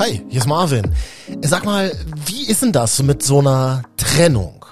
Hi, 0.00 0.24
hier 0.30 0.40
ist 0.40 0.46
Marvin. 0.46 0.94
Sag 1.42 1.66
mal, 1.66 1.92
wie 2.24 2.46
ist 2.46 2.62
denn 2.62 2.72
das 2.72 3.02
mit 3.02 3.22
so 3.22 3.40
einer 3.40 3.82
Trennung? 3.98 4.64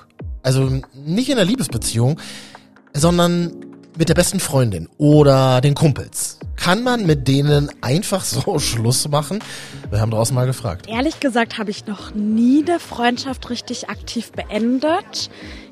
Also 0.43 0.81
nicht 0.95 1.29
in 1.29 1.37
der 1.37 1.45
Liebesbeziehung, 1.45 2.19
sondern 2.95 3.53
mit 3.99 4.09
der 4.09 4.15
besten 4.15 4.41
Freundin 4.41 4.89
oder 4.97 5.61
den 5.61 5.75
Kumpels. 5.75 6.39
Kann 6.57 6.83
man 6.83 7.05
mit 7.05 7.29
denen 7.29 7.69
einfach 7.83 8.25
so 8.25 8.59
Schluss 8.59 9.07
machen? 9.09 9.41
Wir 9.91 10.01
haben 10.01 10.11
draußen 10.11 10.35
mal 10.35 10.47
gefragt. 10.47 10.87
Ehrlich 10.89 11.21
gesagt 11.21 11.59
habe 11.59 11.73
ich 11.73 11.87
noch 11.87 12.15
nie 12.15 12.65
eine 12.67 12.81
Freundschaft 12.81 13.51
richtig 13.51 13.91
aktiv 13.91 14.33
beendet. 14.33 15.29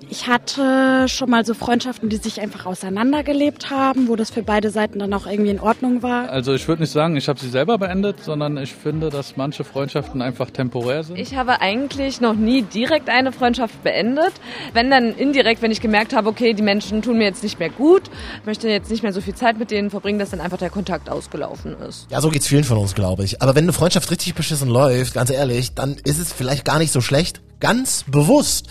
Ich 0.09 0.29
hatte 0.29 1.09
schon 1.09 1.31
mal 1.31 1.45
so 1.45 1.53
Freundschaften, 1.53 2.09
die 2.09 2.17
sich 2.17 2.41
einfach 2.41 2.65
auseinandergelebt 2.65 3.71
haben, 3.71 4.07
wo 4.07 4.15
das 4.15 4.31
für 4.31 4.43
beide 4.43 4.71
Seiten 4.71 5.01
dann 5.01 5.13
auch 5.13 5.27
irgendwie 5.27 5.51
in 5.51 5.59
Ordnung 5.59 6.03
war. 6.03 6.29
Also 6.29 6.55
ich 6.55 6.69
würde 6.69 6.83
nicht 6.83 6.93
sagen, 6.93 7.17
ich 7.17 7.29
habe 7.29 7.41
sie 7.41 7.49
selber 7.49 7.77
beendet, 7.79 8.23
sondern 8.23 8.57
ich 8.57 8.73
finde, 8.73 9.11
dass 9.11 9.37
manche 9.37 9.65
Freundschaften 9.65 10.23
einfach 10.23 10.51
temporär 10.51 11.03
sind. 11.03 11.19
Ich 11.19 11.35
habe 11.35 11.61
eigentlich 11.61 12.21
noch 12.21 12.35
nie 12.35 12.63
direkt 12.63 13.09
eine 13.09 13.33
Freundschaft 13.33 13.83
beendet. 13.83 14.33
Wenn 14.73 14.91
dann 14.91 15.13
indirekt, 15.13 15.61
wenn 15.61 15.73
ich 15.73 15.81
gemerkt 15.81 16.15
habe, 16.15 16.29
okay, 16.29 16.55
die 16.55 16.63
Menschen 16.63 17.03
tun 17.03 17.19
mir 17.19 17.25
jetzt 17.25 17.43
nicht 17.43 17.59
mehr 17.59 17.71
gut, 17.71 18.03
möchte 18.45 18.69
jetzt 18.69 18.91
nicht 18.91 19.03
mehr 19.03 19.13
so 19.13 19.21
viel 19.21 19.35
Zeit 19.35 19.59
mit 19.59 19.73
denen 19.73 19.91
verbringen, 19.91 20.21
dass 20.21 20.31
dann 20.31 20.41
einfach 20.41 20.59
der 20.59 20.71
Kontakt 20.71 21.11
ausgelaufen 21.11 21.77
ist. 21.81 22.07
Ja, 22.11 22.21
so 22.21 22.29
geht's 22.29 22.47
vielen 22.47 22.65
von 22.65 22.79
uns, 22.79 22.95
glaube 22.95 23.25
ich. 23.25 23.43
Aber 23.43 23.57
wenn 23.57 23.65
eine 23.65 23.73
Freundschaft 23.73 24.09
richtig 24.13 24.35
beschissen 24.37 24.69
läuft, 24.69 25.15
ganz 25.15 25.31
ehrlich, 25.31 25.75
dann 25.75 25.97
ist 26.05 26.21
es 26.21 26.33
vielleicht 26.33 26.65
gar 26.65 26.79
nicht 26.79 26.93
so 26.93 27.01
schlecht, 27.01 27.41
ganz 27.59 28.05
bewusst 28.07 28.69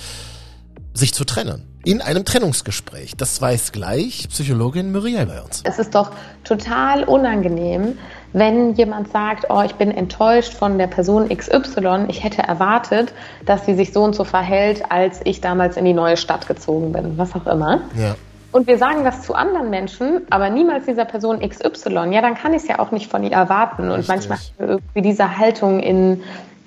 sich 0.96 1.14
zu 1.14 1.26
trennen. 1.26 1.64
In 1.84 2.02
einem 2.02 2.26
Trennungsgespräch. 2.26 3.16
Das 3.16 3.40
weiß 3.40 3.72
gleich 3.72 4.28
Psychologin 4.30 4.92
Muriel 4.92 5.28
bei 5.28 5.42
uns. 5.42 5.62
Es 5.66 5.78
ist 5.78 5.94
doch 5.94 6.12
total 6.44 7.04
unangenehm, 7.04 7.98
wenn 8.34 8.74
jemand 8.74 9.12
sagt, 9.12 9.46
oh, 9.50 9.62
ich 9.62 9.76
bin 9.76 9.92
enttäuscht 9.92 10.54
von 10.54 10.78
der 10.80 10.88
Person 10.88 11.30
XY. 11.30 12.06
Ich 12.08 12.24
hätte 12.24 12.42
erwartet, 12.42 13.14
dass 13.46 13.66
sie 13.66 13.76
sich 13.76 13.94
so 13.94 14.04
und 14.04 14.16
so 14.16 14.24
verhält, 14.24 14.92
als 14.92 15.22
ich 15.26 15.42
damals 15.42 15.78
in 15.78 15.86
die 15.86 15.94
neue 15.94 16.18
Stadt 16.18 16.48
gezogen 16.48 16.92
bin. 16.92 17.18
Was 17.18 17.36
auch 17.36 17.46
immer. 17.46 17.82
Ja. 17.96 18.16
Und 18.52 18.68
wir 18.68 18.78
sagen 18.78 19.04
das 19.04 19.22
zu 19.22 19.36
anderen 19.36 19.70
Menschen, 19.70 20.22
aber 20.30 20.50
niemals 20.50 20.86
dieser 20.86 21.04
Person 21.04 21.42
XY. 21.42 22.10
Ja, 22.12 22.22
dann 22.22 22.36
kann 22.36 22.54
ich 22.54 22.64
es 22.64 22.68
ja 22.70 22.80
auch 22.80 22.92
nicht 22.92 23.12
von 23.12 23.22
ihr 23.22 23.34
erwarten. 23.34 23.84
Und 23.84 24.00
Richtig. 24.00 24.08
manchmal 24.08 24.38
haben 24.38 24.54
wir 24.58 24.68
irgendwie 24.70 25.02
diese 25.02 25.38
Haltung 25.38 25.82
in 25.82 26.24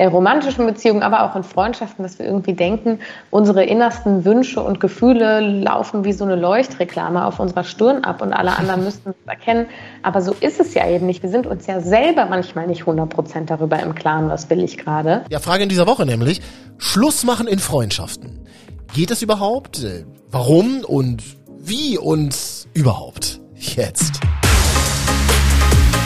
romantischen 0.07 0.65
Beziehungen, 0.67 1.03
aber 1.03 1.25
auch 1.25 1.35
in 1.35 1.43
Freundschaften, 1.43 2.05
dass 2.05 2.19
wir 2.19 2.27
irgendwie 2.27 2.53
denken, 2.53 3.01
unsere 3.31 3.65
innersten 3.65 4.25
Wünsche 4.25 4.63
und 4.63 4.79
Gefühle 4.79 5.41
laufen 5.41 6.05
wie 6.05 6.13
so 6.13 6.25
eine 6.25 6.37
Leuchtreklame 6.37 7.25
auf 7.25 7.41
unserer 7.41 7.65
Stirn 7.65 8.05
ab 8.05 8.23
und 8.23 8.33
alle 8.33 8.57
anderen 8.57 8.85
müssten 8.85 9.11
es 9.11 9.17
erkennen. 9.27 9.67
Aber 10.03 10.23
so 10.23 10.35
ist 10.41 10.61
es 10.61 10.75
ja 10.75 10.89
eben 10.89 11.07
nicht. 11.07 11.23
Wir 11.23 11.31
sind 11.31 11.47
uns 11.47 11.67
ja 11.67 11.81
selber 11.81 12.27
manchmal 12.27 12.69
nicht 12.69 12.85
100% 12.85 13.47
darüber 13.47 13.81
im 13.81 13.95
Klaren, 13.95 14.29
was 14.29 14.49
will 14.49 14.63
ich 14.63 14.79
gerade. 14.79 15.25
Ja, 15.31 15.41
Frage 15.41 15.65
in 15.65 15.69
dieser 15.69 15.87
Woche 15.87 16.07
nämlich. 16.07 16.41
Schluss 16.79 17.25
machen 17.25 17.49
in 17.49 17.59
Freundschaften. 17.59 18.47
Geht 18.95 19.11
es 19.11 19.23
überhaupt? 19.23 19.83
Äh, 19.83 20.05
Warum 20.31 20.85
und 20.85 21.23
wie 21.59 21.97
und 21.97 22.37
überhaupt? 22.75 23.41
Jetzt. 23.55 24.21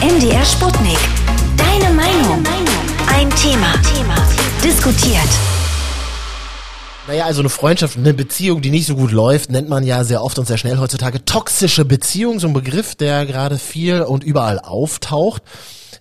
MDR 0.01 0.45
Sputnik. 0.45 0.97
Deine 1.57 1.93
Meinung. 1.93 2.43
Ein 3.15 3.29
Thema. 3.35 3.73
Diskutiert. 4.63 5.29
Naja, 7.07 7.25
also 7.25 7.41
eine 7.41 7.49
Freundschaft, 7.49 7.95
eine 7.95 8.13
Beziehung, 8.13 8.61
die 8.61 8.71
nicht 8.71 8.87
so 8.87 8.95
gut 8.95 9.11
läuft, 9.11 9.51
nennt 9.51 9.69
man 9.69 9.83
ja 9.83 10.03
sehr 10.03 10.23
oft 10.23 10.39
und 10.39 10.47
sehr 10.47 10.57
schnell 10.57 10.79
heutzutage 10.79 11.23
toxische 11.23 11.85
Beziehung, 11.85 12.39
so 12.39 12.47
ein 12.47 12.53
Begriff, 12.53 12.95
der 12.95 13.27
gerade 13.27 13.59
viel 13.59 14.01
und 14.01 14.23
überall 14.23 14.57
auftaucht. 14.57 15.43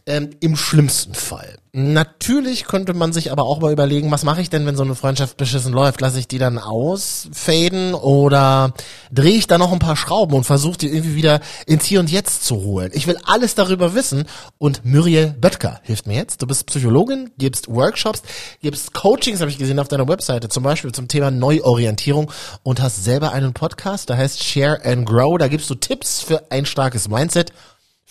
Ähm, 0.05 0.31
Im 0.41 0.56
schlimmsten 0.56 1.14
Fall. 1.14 1.58
Natürlich 1.75 2.64
könnte 2.64 2.92
man 2.92 3.14
sich 3.14 3.33
aber 3.33 3.45
auch 3.45 3.61
mal 3.61 3.72
überlegen, 3.72 4.11
was 4.11 4.25
mache 4.25 4.42
ich 4.42 4.50
denn, 4.50 4.67
wenn 4.67 4.77
so 4.77 4.83
eine 4.83 4.95
Freundschaft 4.95 5.39
beschissen 5.39 5.72
läuft? 5.72 6.03
Lasse 6.03 6.19
ich 6.19 6.28
die 6.28 6.36
dann 6.36 6.58
ausfaden 6.58 7.95
oder 7.95 8.75
drehe 9.11 9.39
ich 9.39 9.47
da 9.47 9.56
noch 9.56 9.73
ein 9.73 9.79
paar 9.79 9.96
Schrauben 9.96 10.35
und 10.35 10.45
versuche 10.45 10.77
die 10.77 10.89
irgendwie 10.89 11.14
wieder 11.14 11.41
ins 11.64 11.86
Hier 11.86 12.01
und 12.01 12.11
Jetzt 12.11 12.45
zu 12.45 12.57
holen? 12.57 12.91
Ich 12.92 13.07
will 13.07 13.17
alles 13.24 13.55
darüber 13.55 13.95
wissen 13.95 14.24
und 14.58 14.85
Muriel 14.85 15.35
Böttger 15.41 15.80
hilft 15.83 16.07
mir 16.07 16.17
jetzt. 16.17 16.42
Du 16.42 16.46
bist 16.46 16.67
Psychologin, 16.67 17.30
gibst 17.39 17.68
Workshops, 17.68 18.23
gibst 18.61 18.92
Coachings, 18.92 19.41
habe 19.41 19.51
ich 19.51 19.57
gesehen 19.57 19.79
auf 19.79 19.89
deiner 19.89 20.08
Webseite, 20.08 20.51
zum 20.51 20.64
Beispiel 20.64 20.92
zum 20.92 21.08
Thema 21.08 21.30
Neuorientierung 21.30 22.30
und 22.64 22.83
hast 22.83 23.02
selber 23.02 23.33
einen 23.33 23.55
Podcast, 23.55 24.11
der 24.11 24.18
heißt 24.18 24.45
Share 24.45 24.85
and 24.85 25.07
Grow. 25.07 25.39
Da 25.39 25.48
gibst 25.48 25.70
du 25.70 25.74
Tipps 25.74 26.20
für 26.20 26.51
ein 26.51 26.67
starkes 26.67 27.08
Mindset. 27.08 27.52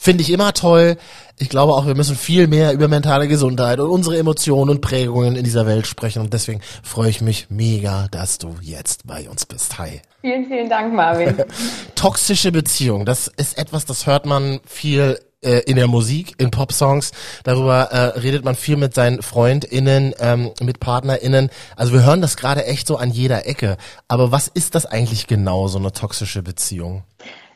Finde 0.04 0.24
ich 0.24 0.32
immer 0.32 0.52
toll. 0.52 0.98
Ich 1.38 1.48
glaube 1.48 1.74
auch, 1.74 1.86
wir 1.86 1.94
müssen 1.94 2.16
viel 2.16 2.48
mehr 2.48 2.74
über 2.74 2.88
mentale 2.88 3.28
Gesundheit 3.28 3.80
und 3.80 3.88
unsere 3.88 4.18
Emotionen 4.18 4.72
und 4.72 4.82
Prägungen 4.82 5.36
in 5.36 5.44
dieser 5.44 5.68
Welt 5.68 5.86
sprechen. 5.86 6.24
Und 6.24 6.34
deswegen 6.34 6.60
freue 6.82 7.12
ich 7.12 7.22
mich 7.22 7.52
mega, 7.52 8.08
dass 8.10 8.40
du 8.40 8.56
jetzt 8.62 9.06
bei 9.06 9.30
uns 9.30 9.46
bist. 9.46 9.78
Hi. 9.78 10.02
Vielen, 10.22 10.48
vielen 10.48 10.70
Dank, 10.70 10.92
Marvin. 10.96 11.44
Toxische 11.96 12.52
Beziehung, 12.52 13.06
das 13.06 13.28
ist 13.28 13.60
etwas, 13.60 13.86
das 13.86 14.08
hört 14.08 14.26
man 14.26 14.60
viel 14.66 15.20
äh, 15.44 15.60
in 15.68 15.76
der 15.76 15.88
Musik, 15.88 16.34
in 16.40 16.50
Popsongs. 16.50 17.12
Darüber 17.44 17.92
äh, 17.92 18.20
redet 18.20 18.44
man 18.44 18.56
viel 18.56 18.78
mit 18.78 18.96
seinen 18.96 19.22
FreundInnen, 19.22 20.16
ähm, 20.20 20.50
mit 20.62 20.80
PartnerInnen. 20.80 21.52
Also 21.76 21.94
wir 21.94 22.04
hören 22.04 22.22
das 22.22 22.38
gerade 22.38 22.66
echt 22.66 22.88
so 22.88 22.98
an 22.98 23.12
jeder 23.12 23.46
Ecke. 23.46 23.78
Aber 24.08 24.32
was 24.32 24.48
ist 24.48 24.74
das 24.74 24.88
eigentlich 24.88 25.28
genau, 25.28 25.68
so 25.68 25.78
eine 25.78 25.92
toxische 25.92 26.42
Beziehung? 26.42 27.04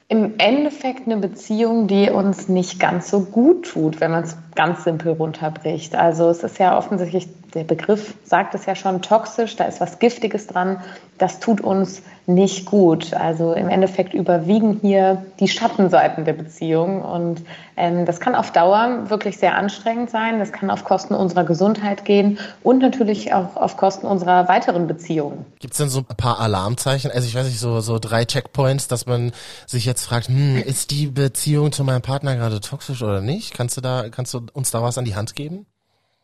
Im 0.08 0.38
Endeffekt 0.38 1.08
eine 1.08 1.18
Beziehung, 1.18 1.88
die 1.88 2.10
uns 2.10 2.48
nicht 2.48 2.80
ganz 2.80 3.10
so 3.10 3.22
gut 3.22 3.72
tut, 3.72 4.00
wenn 4.02 4.12
man 4.12 4.24
es 4.24 4.38
ganz 4.56 4.84
simpel 4.84 5.14
runterbricht. 5.14 5.96
Also 5.96 6.30
es 6.30 6.44
ist 6.44 6.58
ja 6.60 6.78
offensichtlich, 6.78 7.28
der 7.54 7.64
Begriff 7.64 8.16
sagt 8.24 8.56
es 8.56 8.66
ja 8.66 8.76
schon, 8.76 9.02
toxisch, 9.02 9.56
da 9.56 9.66
ist 9.66 9.80
was 9.80 10.00
Giftiges 10.00 10.48
dran, 10.48 10.82
das 11.18 11.40
tut 11.40 11.62
uns 11.62 12.02
nicht 12.28 12.66
gut. 12.66 13.14
Also 13.14 13.54
im 13.54 13.70
Endeffekt 13.70 14.14
überwiegen 14.14 14.80
hier 14.82 15.24
die 15.40 15.48
Schattenseiten 15.48 16.26
der 16.26 16.34
Beziehung 16.34 17.02
und 17.02 17.42
ähm, 17.78 18.06
das 18.06 18.20
kann 18.20 18.36
auf 18.36 18.52
Dauer 18.52 19.10
wirklich 19.10 19.38
sehr 19.38 19.56
anstrengend 19.56 20.10
sein, 20.10 20.40
das 20.40 20.52
kann 20.52 20.70
auf 20.70 20.84
Kosten 20.84 21.14
unserer 21.14 21.44
Gesundheit 21.44 22.04
gehen 22.04 22.40
und 22.64 22.80
natürlich 22.80 23.34
auch 23.34 23.56
auf 23.56 23.78
Kosten 23.78 24.08
unserer 24.08 24.48
weiteren 24.48 24.88
Beziehungen. 24.88 25.46
Gibt 25.60 25.74
es 25.74 25.78
denn 25.78 25.90
so 25.90 26.00
ein 26.00 26.18
paar 26.18 26.40
Alarmzeichen? 26.40 27.12
Also 27.12 27.28
ich 27.28 27.36
weiß 27.36 27.46
nicht, 27.46 27.60
so, 27.60 27.80
so 27.80 28.00
drei 28.00 28.26
Checkpoints, 28.26 28.88
dass 28.88 29.06
man 29.06 29.32
sich 29.68 29.86
jetzt 29.86 30.04
fragt, 30.04 30.28
hm, 30.28 30.58
ist 30.58 30.92
die 30.92 31.08
Beziehung 31.08 31.72
zu 31.72 31.84
meinem 31.84 32.02
Partner 32.02 32.36
gerade 32.36 32.60
toxisch 32.60 33.04
oder 33.04 33.22
nicht? 33.22 33.54
Kannst 33.54 33.78
du 33.78 33.82
da, 33.82 34.10
kannst 34.10 34.34
du 34.34 34.42
uns 34.54 34.72
da 34.72 34.82
was 34.82 34.98
an 34.98 35.06
die 35.06 35.16
Hand 35.16 35.36
geben? 35.36 35.66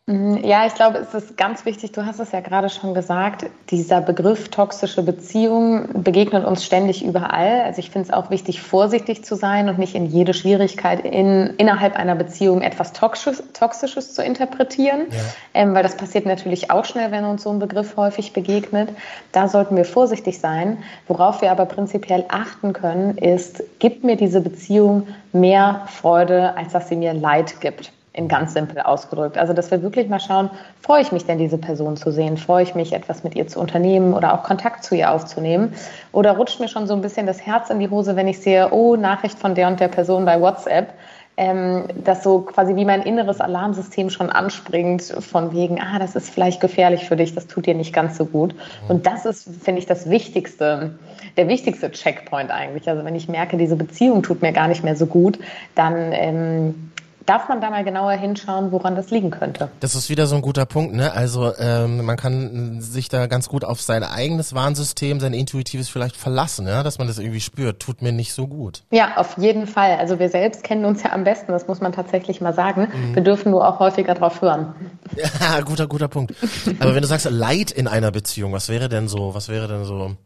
Ja, 0.08 0.66
ich 0.66 0.74
glaube, 0.74 0.98
es 0.98 1.14
ist 1.14 1.36
ganz 1.36 1.64
wichtig, 1.64 1.92
du 1.92 2.04
hast 2.04 2.18
es 2.18 2.32
ja 2.32 2.40
gerade 2.40 2.68
schon 2.68 2.92
gesagt, 2.92 3.46
dieser 3.70 4.00
Begriff 4.00 4.48
toxische 4.48 5.00
Beziehung 5.04 6.02
begegnet 6.02 6.44
uns 6.44 6.64
ständig 6.64 7.04
überall. 7.04 7.60
Also 7.62 7.78
ich 7.78 7.90
finde 7.90 8.08
es 8.08 8.12
auch 8.12 8.28
wichtig, 8.28 8.60
vorsichtig 8.60 9.24
zu 9.24 9.36
sein 9.36 9.68
und 9.68 9.78
nicht 9.78 9.94
in 9.94 10.06
jede 10.06 10.34
Schwierigkeit 10.34 11.04
in, 11.04 11.54
innerhalb 11.56 11.94
einer 11.94 12.16
Beziehung 12.16 12.62
etwas 12.62 12.92
Toxisches, 12.92 13.44
Toxisches 13.52 14.12
zu 14.12 14.24
interpretieren, 14.24 15.06
Ja. 15.08 15.18
ähm, 15.54 15.72
weil 15.72 15.84
das 15.84 15.96
passiert 15.96 16.26
natürlich 16.26 16.72
auch 16.72 16.84
schnell, 16.84 17.12
wenn 17.12 17.24
uns 17.24 17.44
so 17.44 17.50
ein 17.50 17.60
Begriff 17.60 17.96
häufig 17.96 18.32
begegnet. 18.32 18.88
Da 19.30 19.46
sollten 19.46 19.76
wir 19.76 19.84
vorsichtig 19.84 20.40
sein. 20.40 20.78
Worauf 21.06 21.42
wir 21.42 21.52
aber 21.52 21.66
prinzipiell 21.66 22.24
achten 22.28 22.72
können, 22.72 23.18
ist, 23.18 23.62
gibt 23.78 24.02
mir 24.02 24.16
diese 24.16 24.40
Beziehung 24.40 25.06
mehr 25.32 25.82
Freude, 25.86 26.56
als 26.56 26.72
dass 26.72 26.88
sie 26.88 26.96
mir 26.96 27.14
Leid 27.14 27.60
gibt 27.60 27.92
in 28.14 28.28
ganz 28.28 28.52
simpel 28.52 28.80
ausgedrückt. 28.80 29.38
Also, 29.38 29.54
dass 29.54 29.70
wir 29.70 29.82
wirklich 29.82 30.08
mal 30.08 30.20
schauen, 30.20 30.50
freue 30.80 31.00
ich 31.00 31.12
mich 31.12 31.24
denn, 31.24 31.38
diese 31.38 31.56
Person 31.56 31.96
zu 31.96 32.10
sehen? 32.10 32.36
Freue 32.36 32.62
ich 32.62 32.74
mich, 32.74 32.92
etwas 32.92 33.24
mit 33.24 33.34
ihr 33.34 33.46
zu 33.46 33.58
unternehmen 33.58 34.12
oder 34.12 34.34
auch 34.34 34.42
Kontakt 34.42 34.84
zu 34.84 34.94
ihr 34.94 35.10
aufzunehmen? 35.10 35.74
Oder 36.12 36.32
rutscht 36.32 36.60
mir 36.60 36.68
schon 36.68 36.86
so 36.86 36.94
ein 36.94 37.00
bisschen 37.00 37.26
das 37.26 37.44
Herz 37.44 37.70
in 37.70 37.78
die 37.78 37.88
Hose, 37.88 38.14
wenn 38.14 38.28
ich 38.28 38.40
sehe, 38.40 38.70
oh, 38.70 38.96
Nachricht 38.96 39.38
von 39.38 39.54
der 39.54 39.68
und 39.68 39.80
der 39.80 39.88
Person 39.88 40.24
bei 40.24 40.40
WhatsApp? 40.40 40.92
Ähm, 41.38 41.84
dass 42.04 42.22
so 42.22 42.40
quasi 42.40 42.76
wie 42.76 42.84
mein 42.84 43.00
inneres 43.00 43.40
Alarmsystem 43.40 44.10
schon 44.10 44.28
anspringt, 44.28 45.02
von 45.02 45.54
wegen, 45.54 45.80
ah, 45.80 45.98
das 45.98 46.14
ist 46.14 46.28
vielleicht 46.28 46.60
gefährlich 46.60 47.06
für 47.06 47.16
dich, 47.16 47.34
das 47.34 47.46
tut 47.46 47.64
dir 47.64 47.74
nicht 47.74 47.94
ganz 47.94 48.18
so 48.18 48.26
gut. 48.26 48.54
Und 48.88 49.06
das 49.06 49.24
ist, 49.24 49.48
finde 49.64 49.78
ich, 49.78 49.86
das 49.86 50.10
Wichtigste, 50.10 50.98
der 51.38 51.48
wichtigste 51.48 51.90
Checkpoint 51.90 52.50
eigentlich. 52.50 52.86
Also 52.86 53.02
wenn 53.06 53.14
ich 53.14 53.30
merke, 53.30 53.56
diese 53.56 53.76
Beziehung 53.76 54.22
tut 54.22 54.42
mir 54.42 54.52
gar 54.52 54.68
nicht 54.68 54.84
mehr 54.84 54.94
so 54.94 55.06
gut, 55.06 55.38
dann 55.74 56.12
ähm, 56.12 56.92
darf 57.26 57.48
man 57.48 57.60
da 57.60 57.70
mal 57.70 57.84
genauer 57.84 58.12
hinschauen, 58.12 58.72
woran 58.72 58.94
das 58.94 59.10
liegen 59.10 59.30
könnte. 59.30 59.68
Das 59.80 59.94
ist 59.94 60.10
wieder 60.10 60.26
so 60.26 60.36
ein 60.36 60.42
guter 60.42 60.66
Punkt, 60.66 60.94
ne? 60.94 61.12
Also 61.12 61.52
ähm, 61.58 62.04
man 62.04 62.16
kann 62.16 62.80
sich 62.80 63.08
da 63.08 63.26
ganz 63.26 63.48
gut 63.48 63.64
auf 63.64 63.80
sein 63.80 64.02
eigenes 64.04 64.54
Warnsystem, 64.54 65.20
sein 65.20 65.32
intuitives 65.32 65.88
vielleicht 65.88 66.16
verlassen, 66.16 66.66
ja, 66.66 66.82
dass 66.82 66.98
man 66.98 67.06
das 67.08 67.18
irgendwie 67.18 67.40
spürt. 67.40 67.80
Tut 67.80 68.02
mir 68.02 68.12
nicht 68.12 68.32
so 68.32 68.46
gut. 68.46 68.82
Ja, 68.90 69.16
auf 69.16 69.36
jeden 69.38 69.66
Fall. 69.66 69.96
Also 69.98 70.18
wir 70.18 70.28
selbst 70.28 70.64
kennen 70.64 70.84
uns 70.84 71.02
ja 71.02 71.12
am 71.12 71.24
besten, 71.24 71.52
das 71.52 71.68
muss 71.68 71.80
man 71.80 71.92
tatsächlich 71.92 72.40
mal 72.40 72.54
sagen. 72.54 72.88
Wir 73.12 73.22
dürfen 73.22 73.50
nur 73.50 73.66
auch 73.66 73.78
häufiger 73.78 74.14
drauf 74.14 74.40
hören. 74.42 74.74
Ja, 75.40 75.60
guter, 75.60 75.86
guter 75.88 76.08
Punkt. 76.08 76.32
Aber 76.80 76.94
wenn 76.94 77.02
du 77.02 77.08
sagst 77.08 77.28
Leid 77.30 77.70
in 77.70 77.86
einer 77.86 78.10
Beziehung, 78.10 78.52
was 78.52 78.68
wäre 78.68 78.88
denn 78.88 79.08
so, 79.08 79.34
was 79.34 79.48
wäre 79.48 79.68
denn 79.68 79.84
so 79.84 80.16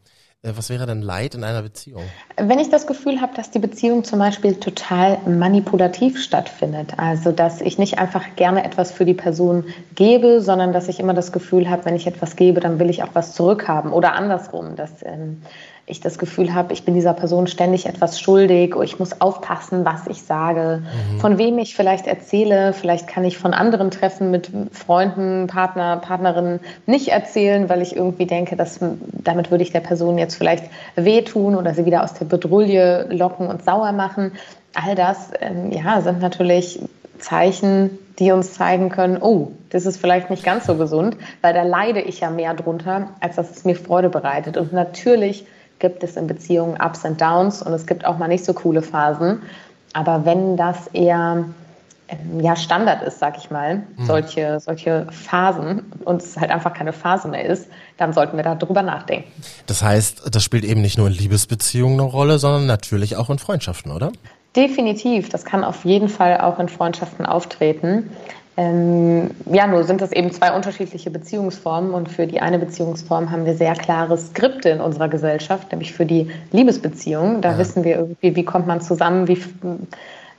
was 0.43 0.69
wäre 0.69 0.85
denn 0.85 1.01
Leid 1.01 1.35
in 1.35 1.43
einer 1.43 1.61
Beziehung? 1.61 2.03
Wenn 2.37 2.59
ich 2.59 2.69
das 2.69 2.87
Gefühl 2.87 3.21
habe, 3.21 3.33
dass 3.35 3.49
die 3.49 3.59
Beziehung 3.59 4.03
zum 4.03 4.19
Beispiel 4.19 4.55
total 4.55 5.17
manipulativ 5.27 6.21
stattfindet, 6.21 6.93
also 6.97 7.31
dass 7.31 7.59
ich 7.59 7.77
nicht 7.77 7.97
einfach 7.97 8.23
gerne 8.35 8.63
etwas 8.63 8.91
für 8.91 9.03
die 9.03 9.15
Person 9.15 9.65
gebe, 9.95 10.41
sondern 10.41 10.73
dass 10.73 10.87
ich 10.87 10.99
immer 10.99 11.13
das 11.13 11.31
Gefühl 11.31 11.69
habe, 11.69 11.85
wenn 11.85 11.95
ich 11.95 12.07
etwas 12.07 12.35
gebe, 12.35 12.59
dann 12.59 12.79
will 12.79 12.89
ich 12.89 13.03
auch 13.03 13.13
was 13.13 13.33
zurückhaben 13.33 13.91
oder 13.91 14.13
andersrum, 14.13 14.75
dass 14.75 14.91
ähm, 15.03 15.41
ich 15.89 16.01
das 16.01 16.17
Gefühl 16.19 16.53
habe, 16.53 16.73
ich 16.73 16.83
bin 16.83 16.93
dieser 16.93 17.13
Person 17.13 17.47
ständig 17.47 17.85
etwas 17.85 18.19
schuldig 18.19 18.75
oder 18.75 18.83
ich 18.83 18.99
muss 18.99 19.21
aufpassen, 19.21 19.85
was 19.85 20.05
ich 20.07 20.21
sage, 20.21 20.81
mhm. 20.81 21.19
von 21.19 21.37
wem 21.37 21.57
ich 21.59 21.77
vielleicht 21.77 22.07
erzähle. 22.07 22.73
Vielleicht 22.73 23.07
kann 23.07 23.23
ich 23.23 23.37
von 23.37 23.53
anderen 23.53 23.89
Treffen 23.89 24.29
mit 24.29 24.51
Freunden, 24.73 25.47
Partner, 25.47 25.95
Partnerinnen 25.95 26.59
nicht 26.85 27.07
erzählen, 27.07 27.69
weil 27.69 27.81
ich 27.81 27.95
irgendwie 27.95 28.25
denke, 28.25 28.57
dass 28.57 28.79
damit 29.13 29.49
würde 29.49 29.63
ich 29.63 29.71
der 29.71 29.79
Person 29.79 30.17
jetzt 30.17 30.35
vielleicht 30.35 30.65
wehtun 30.97 31.55
oder 31.55 31.73
sie 31.73 31.85
wieder 31.85 32.03
aus 32.03 32.13
der 32.13 32.25
Bedrulle 32.25 33.07
locken 33.09 33.47
und 33.47 33.63
sauer 33.63 33.93
machen. 33.93 34.33
All 34.73 34.93
das 34.93 35.31
ähm, 35.39 35.71
ja, 35.71 36.01
sind 36.01 36.19
natürlich 36.19 36.81
Zeichen, 37.17 37.97
die 38.19 38.31
uns 38.31 38.53
zeigen 38.53 38.89
können, 38.89 39.17
oh, 39.21 39.51
das 39.69 39.85
ist 39.85 39.97
vielleicht 39.97 40.29
nicht 40.29 40.43
ganz 40.43 40.65
so 40.65 40.75
gesund, 40.75 41.15
weil 41.41 41.53
da 41.53 41.63
leide 41.63 42.01
ich 42.01 42.19
ja 42.19 42.29
mehr 42.29 42.53
drunter, 42.53 43.11
als 43.21 43.37
dass 43.37 43.51
es 43.51 43.63
mir 43.63 43.75
Freude 43.75 44.09
bereitet. 44.09 44.57
Und 44.57 44.73
natürlich 44.73 45.45
gibt 45.79 46.03
es 46.03 46.15
in 46.15 46.27
Beziehungen 46.27 46.77
Ups 46.81 47.05
und 47.05 47.19
Downs 47.21 47.61
und 47.61 47.73
es 47.73 47.85
gibt 47.85 48.05
auch 48.05 48.17
mal 48.17 48.27
nicht 48.27 48.45
so 48.45 48.53
coole 48.53 48.81
Phasen. 48.81 49.41
Aber 49.93 50.25
wenn 50.25 50.57
das 50.57 50.87
eher 50.93 51.45
ähm, 52.07 52.39
ja, 52.39 52.55
Standard 52.55 53.03
ist, 53.03 53.19
sag 53.19 53.37
ich 53.37 53.49
mal, 53.51 53.83
mhm. 53.97 54.05
solche, 54.05 54.59
solche 54.59 55.07
Phasen 55.11 55.91
und 56.05 56.21
es 56.21 56.37
halt 56.37 56.51
einfach 56.51 56.73
keine 56.73 56.93
Phase 56.93 57.27
mehr 57.27 57.45
ist, 57.45 57.67
dann 57.97 58.13
sollten 58.13 58.37
wir 58.37 58.43
darüber 58.43 58.81
nachdenken. 58.81 59.29
Das 59.65 59.83
heißt, 59.83 60.33
das 60.33 60.43
spielt 60.43 60.63
eben 60.63 60.81
nicht 60.81 60.97
nur 60.97 61.07
in 61.07 61.13
Liebesbeziehungen 61.13 61.99
eine 61.99 62.09
Rolle, 62.09 62.39
sondern 62.39 62.65
natürlich 62.65 63.15
auch 63.17 63.29
in 63.29 63.39
Freundschaften, 63.39 63.91
oder? 63.91 64.11
Definitiv. 64.55 65.29
Das 65.29 65.45
kann 65.45 65.63
auf 65.63 65.85
jeden 65.85 66.09
Fall 66.09 66.39
auch 66.41 66.59
in 66.59 66.69
Freundschaften 66.69 67.25
auftreten. 67.25 68.09
Ähm, 68.59 69.29
ja, 69.45 69.67
nur 69.67 69.83
sind 69.83 70.01
das 70.01 70.11
eben 70.11 70.31
zwei 70.31 70.51
unterschiedliche 70.51 71.11
Beziehungsformen 71.11 71.91
und 71.93 72.09
für 72.09 72.25
die 72.25 72.41
eine 72.41 72.57
Beziehungsform 72.57 73.29
haben 73.29 73.45
wir 73.45 73.53
sehr 73.53 73.73
klare 73.73 74.17
Skripte 74.17 74.69
in 74.69 74.81
unserer 74.81 75.07
Gesellschaft, 75.07 75.71
nämlich 75.71 75.93
für 75.93 76.07
die 76.07 76.31
Liebesbeziehung. 76.51 77.41
Da 77.41 77.51
ja. 77.51 77.57
wissen 77.59 77.83
wir 77.83 77.97
irgendwie, 77.97 78.35
wie 78.35 78.43
kommt 78.43 78.65
man 78.65 78.81
zusammen, 78.81 79.27
wie 79.27 79.37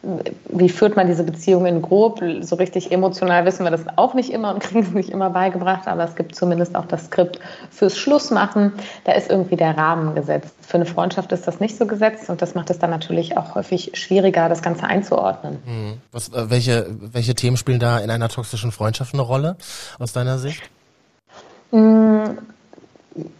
wie 0.02 0.68
führt 0.68 0.94
man 0.94 1.08
diese 1.08 1.24
Beziehungen 1.24 1.82
grob? 1.82 2.22
So 2.42 2.56
richtig 2.56 2.92
emotional 2.92 3.44
wissen 3.44 3.64
wir 3.64 3.70
das 3.70 3.82
auch 3.96 4.14
nicht 4.14 4.30
immer 4.30 4.54
und 4.54 4.60
kriegen 4.62 4.80
es 4.80 4.92
nicht 4.92 5.10
immer 5.10 5.30
beigebracht, 5.30 5.88
aber 5.88 6.04
es 6.04 6.14
gibt 6.14 6.36
zumindest 6.36 6.76
auch 6.76 6.86
das 6.86 7.06
Skript 7.06 7.40
fürs 7.70 7.98
Schlussmachen. 7.98 8.72
Da 9.04 9.12
ist 9.12 9.28
irgendwie 9.28 9.56
der 9.56 9.76
Rahmen 9.76 10.14
gesetzt. 10.14 10.54
Für 10.60 10.76
eine 10.76 10.86
Freundschaft 10.86 11.32
ist 11.32 11.46
das 11.48 11.58
nicht 11.58 11.76
so 11.76 11.86
gesetzt 11.86 12.30
und 12.30 12.40
das 12.42 12.54
macht 12.54 12.70
es 12.70 12.78
dann 12.78 12.90
natürlich 12.90 13.36
auch 13.36 13.54
häufig 13.56 13.92
schwieriger, 13.94 14.48
das 14.48 14.62
Ganze 14.62 14.84
einzuordnen. 14.84 15.58
Mhm. 15.66 15.92
Was, 16.12 16.28
äh, 16.28 16.48
welche, 16.48 16.86
welche 17.00 17.34
Themen 17.34 17.56
spielen 17.56 17.80
da 17.80 17.98
in 17.98 18.10
einer 18.10 18.28
toxischen 18.28 18.70
Freundschaft 18.70 19.14
eine 19.14 19.22
Rolle 19.22 19.56
aus 19.98 20.12
deiner 20.12 20.38
Sicht? 20.38 20.62
Mhm 21.72 22.38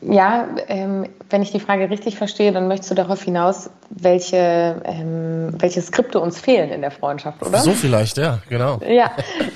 ja, 0.01 0.49
ähm, 0.69 1.07
wenn 1.31 1.43
ich 1.43 1.53
die 1.53 1.61
Frage 1.61 1.91
richtig 1.91 2.17
verstehe, 2.17 2.53
dann 2.53 2.69
möchtest 2.69 2.91
du 2.91 2.95
darauf 2.95 3.23
hinaus, 3.23 3.71
welche, 3.91 4.83
ähm, 4.85 5.51
welche 5.59 5.81
Skripte 5.81 6.21
uns 6.21 6.41
fehlen 6.41 6.71
in 6.71 6.81
der 6.81 6.91
Freundschaft, 6.91 7.45
oder? 7.45 7.59
So 7.59 7.73
vielleicht, 7.73 8.19
ja, 8.19 8.39
genau. 8.49 8.81
Ja, 8.87 9.11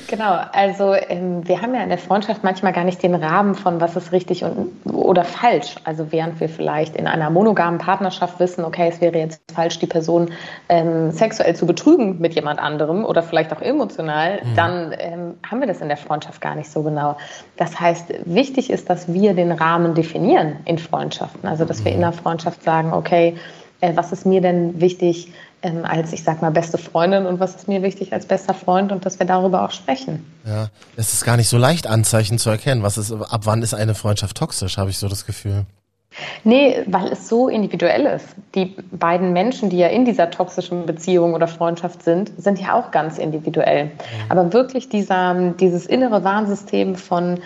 genau. 0.09 0.39
Also 0.53 0.95
ähm, 0.95 1.47
wir 1.47 1.61
haben 1.61 1.75
ja 1.75 1.83
in 1.83 1.91
der 1.91 1.99
Freundschaft 1.99 2.43
manchmal 2.43 2.73
gar 2.73 2.85
nicht 2.85 3.03
den 3.03 3.15
Rahmen 3.15 3.55
von, 3.55 3.81
was 3.81 3.97
ist 3.97 4.13
richtig 4.13 4.45
und, 4.45 4.73
oder 4.91 5.25
falsch. 5.25 5.77
Also 5.85 6.13
während 6.13 6.41
wir 6.41 6.49
vielleicht 6.49 6.97
in 6.97 7.07
einer 7.07 7.31
monogamen 7.31 7.79
Partnerschaft 7.79 8.41
wissen, 8.41 8.65
okay, 8.65 8.89
es 8.89 9.01
wäre 9.01 9.19
jetzt 9.19 9.43
falsch, 9.55 9.79
die 9.79 9.87
Person 9.87 10.31
ähm, 10.69 11.11
sexuell 11.11 11.55
zu 11.55 11.67
betrügen 11.67 12.19
mit 12.19 12.35
jemand 12.35 12.59
anderem 12.59 13.05
oder 13.05 13.23
vielleicht 13.23 13.53
auch 13.53 13.61
emotional, 13.61 14.41
mhm. 14.43 14.57
dann 14.57 14.95
ähm, 14.99 15.35
haben 15.49 15.61
wir 15.61 15.67
das 15.67 15.81
in 15.81 15.89
der 15.89 15.99
Freundschaft 15.99 16.41
gar 16.41 16.55
nicht 16.55 16.71
so 16.71 16.83
genau. 16.83 17.17
Das 17.57 17.79
heißt, 17.79 18.13
wichtig 18.25 18.71
ist, 18.71 18.89
dass 18.89 19.13
wir 19.13 19.35
den 19.35 19.53
Rahmen 19.53 19.95
definieren 19.95 20.12
definieren 20.13 20.57
in 20.65 20.79
Freundschaften. 20.79 21.49
Also 21.49 21.65
dass 21.65 21.85
wir 21.85 21.93
in 21.93 22.01
der 22.01 22.13
Freundschaft 22.13 22.63
sagen, 22.63 22.93
okay, 22.93 23.37
äh, 23.81 23.93
was 23.97 24.13
ist 24.13 24.27
mir 24.27 24.41
denn 24.41 24.81
wichtig 24.81 25.33
ähm, 25.63 25.85
als, 25.85 26.13
ich 26.13 26.25
sag 26.25 26.43
mal, 26.43 26.51
beste 26.51 26.77
Freundin 26.79 27.27
und 27.27 27.41
was 27.41 27.55
ist 27.55 27.69
mir 27.69 27.83
wichtig 27.83 28.13
als 28.13 28.27
bester 28.27 28.55
Freund 28.55 28.93
und 28.93 29.07
dass 29.07 29.19
wir 29.19 29.27
darüber 29.27 29.65
auch 29.65 29.71
sprechen. 29.71 30.25
Ja, 30.45 30.69
es 30.97 31.13
ist 31.13 31.25
gar 31.25 31.37
nicht 31.37 31.49
so 31.49 31.57
leicht, 31.57 31.87
Anzeichen 31.87 32.39
zu 32.39 32.51
erkennen. 32.51 32.83
Was 32.83 32.99
ist, 32.99 33.13
ab 33.13 33.43
wann 33.45 33.63
ist 33.63 33.75
eine 33.75 33.95
Freundschaft 33.95 34.37
toxisch, 34.37 34.77
habe 34.77 34.91
ich 34.91 34.99
so 34.99 35.09
das 35.09 35.25
Gefühl. 35.25 35.65
Nee, 36.45 36.83
weil 36.87 37.09
es 37.09 37.29
so 37.29 37.49
individuell 37.49 38.07
ist. 38.07 38.29
Die 38.55 38.77
beiden 38.91 39.33
Menschen, 39.33 39.71
die 39.71 39.79
ja 39.79 39.89
in 39.89 40.05
dieser 40.05 40.31
toxischen 40.31 40.87
Beziehung 40.87 41.35
oder 41.35 41.47
Freundschaft 41.47 42.03
sind, 42.03 42.33
sind 42.37 42.61
ja 42.61 42.75
auch 42.75 42.91
ganz 42.91 43.19
individuell. 43.19 43.87
Mhm. 43.87 43.91
Aber 44.29 44.53
wirklich 44.53 44.89
dieser, 44.89 45.53
dieses 45.59 45.87
innere 45.87 46.25
Warnsystem 46.25 46.97
von, 46.97 47.39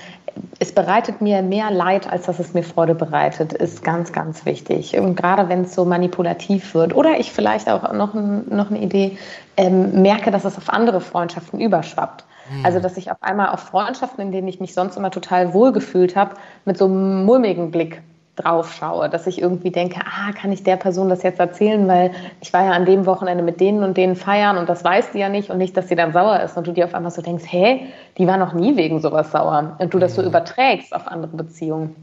es 0.59 0.73
bereitet 0.73 1.21
mir 1.21 1.43
mehr 1.43 1.71
Leid, 1.71 2.11
als 2.11 2.27
dass 2.27 2.39
es 2.39 2.55
mir 2.55 2.63
Freude 2.63 2.95
bereitet, 2.95 3.53
ist 3.53 3.83
ganz, 3.83 4.13
ganz 4.13 4.45
wichtig. 4.45 4.99
Und 4.99 5.17
gerade 5.17 5.49
wenn 5.49 5.63
es 5.63 5.75
so 5.75 5.85
manipulativ 5.85 6.75
wird 6.75 6.95
oder 6.95 7.19
ich 7.19 7.33
vielleicht 7.33 7.69
auch 7.69 7.93
noch, 7.93 8.15
noch 8.15 8.71
eine 8.71 8.81
Idee 8.81 9.19
ähm, 9.57 10.03
merke, 10.03 10.31
dass 10.31 10.45
es 10.45 10.57
auf 10.57 10.71
andere 10.71 11.01
Freundschaften 11.01 11.61
überschwappt. 11.61 12.25
Mhm. 12.51 12.65
Also, 12.65 12.81
dass 12.81 12.97
ich 12.97 13.11
auf 13.11 13.23
einmal 13.23 13.49
auf 13.49 13.61
Freundschaften, 13.61 14.23
in 14.23 14.33
denen 14.33 14.49
ich 14.49 14.61
mich 14.61 14.75
sonst 14.75 14.97
immer 14.97 15.11
total 15.11 15.53
wohl 15.55 15.73
gefühlt 15.73 16.17
habe, 16.17 16.37
mit 16.65 16.79
so 16.79 16.87
einem 16.87 17.25
mulmigen 17.25 17.71
Blick 17.71 18.03
drauf 18.37 18.73
schaue, 18.73 19.09
dass 19.09 19.27
ich 19.27 19.41
irgendwie 19.41 19.71
denke, 19.71 20.01
ah, 20.01 20.33
kann 20.33 20.53
ich 20.53 20.63
der 20.63 20.77
Person 20.77 21.09
das 21.09 21.23
jetzt 21.23 21.41
erzählen, 21.41 21.89
weil 21.89 22.13
ich 22.41 22.53
war 22.53 22.65
ja 22.65 22.73
an 22.73 22.85
dem 22.85 23.07
Wochenende 23.07 23.43
mit 23.43 23.61
denen 23.61 23.83
und 23.83 23.97
denen 23.97 24.15
feiern 24.15 24.59
und 24.59 24.69
das 24.69 24.85
weiß 24.85 25.13
die 25.13 25.19
ja 25.19 25.29
nicht 25.29 25.51
und 25.51 25.59
nicht, 25.59 25.77
dass 25.77 25.89
sie 25.89 25.97
dann 25.97 26.13
sauer 26.13 26.41
ist 26.41 26.57
und 26.57 26.67
du 26.67 26.73
dir 26.73 26.85
auf 26.85 26.95
einmal 26.95 27.11
so 27.11 27.23
denkst, 27.23 27.45
hä, 27.49 27.87
die 28.19 28.27
war 28.27 28.37
noch 28.37 28.53
nie 28.53 28.77
wegen 28.77 29.01
sowas 29.01 29.33
sauer 29.33 29.77
und 29.79 29.93
du 29.93 29.99
das 29.99 30.15
so 30.15 30.23
mhm. 30.23 30.29
überträgst 30.29 30.95
auf 30.95 31.07
andere 31.09 31.37
Beziehungen. 31.37 31.97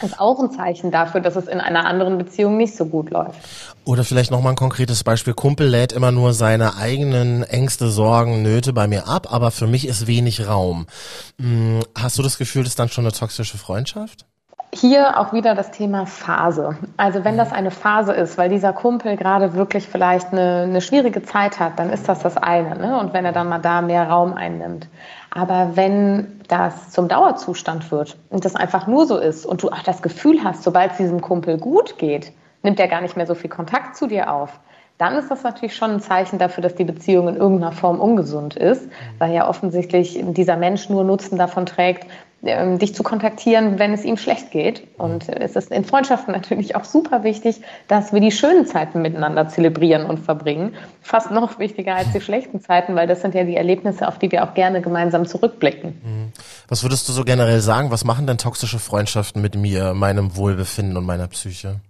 Das 0.00 0.10
ist 0.10 0.20
auch 0.20 0.38
ein 0.40 0.50
Zeichen 0.50 0.90
dafür, 0.90 1.22
dass 1.22 1.36
es 1.36 1.46
in 1.46 1.58
einer 1.58 1.86
anderen 1.86 2.18
Beziehung 2.18 2.58
nicht 2.58 2.76
so 2.76 2.84
gut 2.84 3.10
läuft. 3.10 3.40
Oder 3.86 4.04
vielleicht 4.04 4.30
nochmal 4.30 4.52
ein 4.52 4.56
konkretes 4.56 5.04
Beispiel. 5.04 5.32
Kumpel 5.32 5.68
lädt 5.68 5.92
immer 5.92 6.12
nur 6.12 6.34
seine 6.34 6.76
eigenen 6.76 7.44
Ängste, 7.44 7.88
Sorgen, 7.88 8.42
Nöte 8.42 8.74
bei 8.74 8.88
mir 8.88 9.08
ab, 9.08 9.32
aber 9.32 9.50
für 9.50 9.66
mich 9.66 9.88
ist 9.88 10.06
wenig 10.06 10.46
Raum. 10.46 10.86
Hm, 11.40 11.80
hast 11.96 12.18
du 12.18 12.22
das 12.22 12.36
Gefühl, 12.36 12.64
das 12.64 12.72
ist 12.72 12.78
dann 12.78 12.90
schon 12.90 13.04
eine 13.04 13.12
toxische 13.12 13.56
Freundschaft? 13.56 14.26
Hier 14.78 15.18
auch 15.18 15.32
wieder 15.32 15.54
das 15.54 15.70
Thema 15.70 16.04
Phase. 16.04 16.76
Also 16.98 17.24
wenn 17.24 17.38
das 17.38 17.50
eine 17.50 17.70
Phase 17.70 18.12
ist, 18.12 18.36
weil 18.36 18.50
dieser 18.50 18.74
Kumpel 18.74 19.16
gerade 19.16 19.54
wirklich 19.54 19.88
vielleicht 19.88 20.32
eine, 20.32 20.64
eine 20.64 20.82
schwierige 20.82 21.22
Zeit 21.22 21.58
hat, 21.58 21.78
dann 21.78 21.88
ist 21.88 22.10
das 22.10 22.18
das 22.18 22.36
eine. 22.36 22.76
Ne? 22.76 23.00
Und 23.00 23.14
wenn 23.14 23.24
er 23.24 23.32
dann 23.32 23.48
mal 23.48 23.58
da 23.58 23.80
mehr 23.80 24.06
Raum 24.06 24.34
einnimmt. 24.34 24.86
Aber 25.30 25.76
wenn 25.76 26.42
das 26.48 26.90
zum 26.90 27.08
Dauerzustand 27.08 27.90
wird 27.90 28.18
und 28.28 28.44
das 28.44 28.54
einfach 28.54 28.86
nur 28.86 29.06
so 29.06 29.16
ist 29.16 29.46
und 29.46 29.62
du 29.62 29.70
auch 29.70 29.82
das 29.82 30.02
Gefühl 30.02 30.44
hast, 30.44 30.62
sobald 30.62 30.92
es 30.92 30.98
diesem 30.98 31.22
Kumpel 31.22 31.56
gut 31.56 31.96
geht, 31.96 32.32
nimmt 32.62 32.78
er 32.78 32.88
gar 32.88 33.00
nicht 33.00 33.16
mehr 33.16 33.26
so 33.26 33.34
viel 33.34 33.48
Kontakt 33.48 33.96
zu 33.96 34.06
dir 34.06 34.30
auf, 34.30 34.60
dann 34.98 35.14
ist 35.16 35.30
das 35.30 35.42
natürlich 35.42 35.76
schon 35.76 35.90
ein 35.92 36.00
Zeichen 36.00 36.38
dafür, 36.38 36.62
dass 36.62 36.74
die 36.74 36.84
Beziehung 36.84 37.28
in 37.28 37.36
irgendeiner 37.36 37.72
Form 37.72 38.00
ungesund 38.00 38.56
ist, 38.56 38.88
weil 39.18 39.32
ja 39.32 39.48
offensichtlich 39.48 40.18
dieser 40.22 40.56
Mensch 40.56 40.88
nur 40.88 41.04
Nutzen 41.04 41.36
davon 41.36 41.66
trägt, 41.66 42.06
ähm, 42.44 42.78
dich 42.78 42.94
zu 42.94 43.02
kontaktieren, 43.02 43.78
wenn 43.78 43.92
es 43.92 44.04
ihm 44.04 44.16
schlecht 44.16 44.50
geht. 44.50 44.86
Und 44.98 45.28
es 45.28 45.56
ist 45.56 45.70
in 45.70 45.84
Freundschaften 45.84 46.32
natürlich 46.32 46.76
auch 46.76 46.84
super 46.84 47.24
wichtig, 47.24 47.60
dass 47.88 48.12
wir 48.12 48.20
die 48.20 48.32
schönen 48.32 48.66
Zeiten 48.66 49.02
miteinander 49.02 49.48
zelebrieren 49.48 50.06
und 50.06 50.18
verbringen. 50.18 50.74
Fast 51.02 51.30
noch 51.30 51.58
wichtiger 51.58 51.96
als 51.96 52.12
die 52.12 52.20
schlechten 52.22 52.60
Zeiten, 52.60 52.94
weil 52.94 53.06
das 53.06 53.22
sind 53.22 53.34
ja 53.34 53.44
die 53.44 53.56
Erlebnisse, 53.56 54.06
auf 54.06 54.18
die 54.18 54.30
wir 54.30 54.44
auch 54.44 54.54
gerne 54.54 54.80
gemeinsam 54.80 55.26
zurückblicken. 55.26 56.00
Mhm. 56.02 56.32
Was 56.68 56.82
würdest 56.82 57.08
du 57.08 57.12
so 57.12 57.24
generell 57.24 57.60
sagen? 57.60 57.90
Was 57.90 58.04
machen 58.04 58.26
denn 58.26 58.38
toxische 58.38 58.78
Freundschaften 58.78 59.40
mit 59.40 59.56
mir, 59.56 59.94
meinem 59.94 60.36
Wohlbefinden 60.36 60.96
und 60.96 61.04
meiner 61.04 61.28
Psyche? 61.28 61.80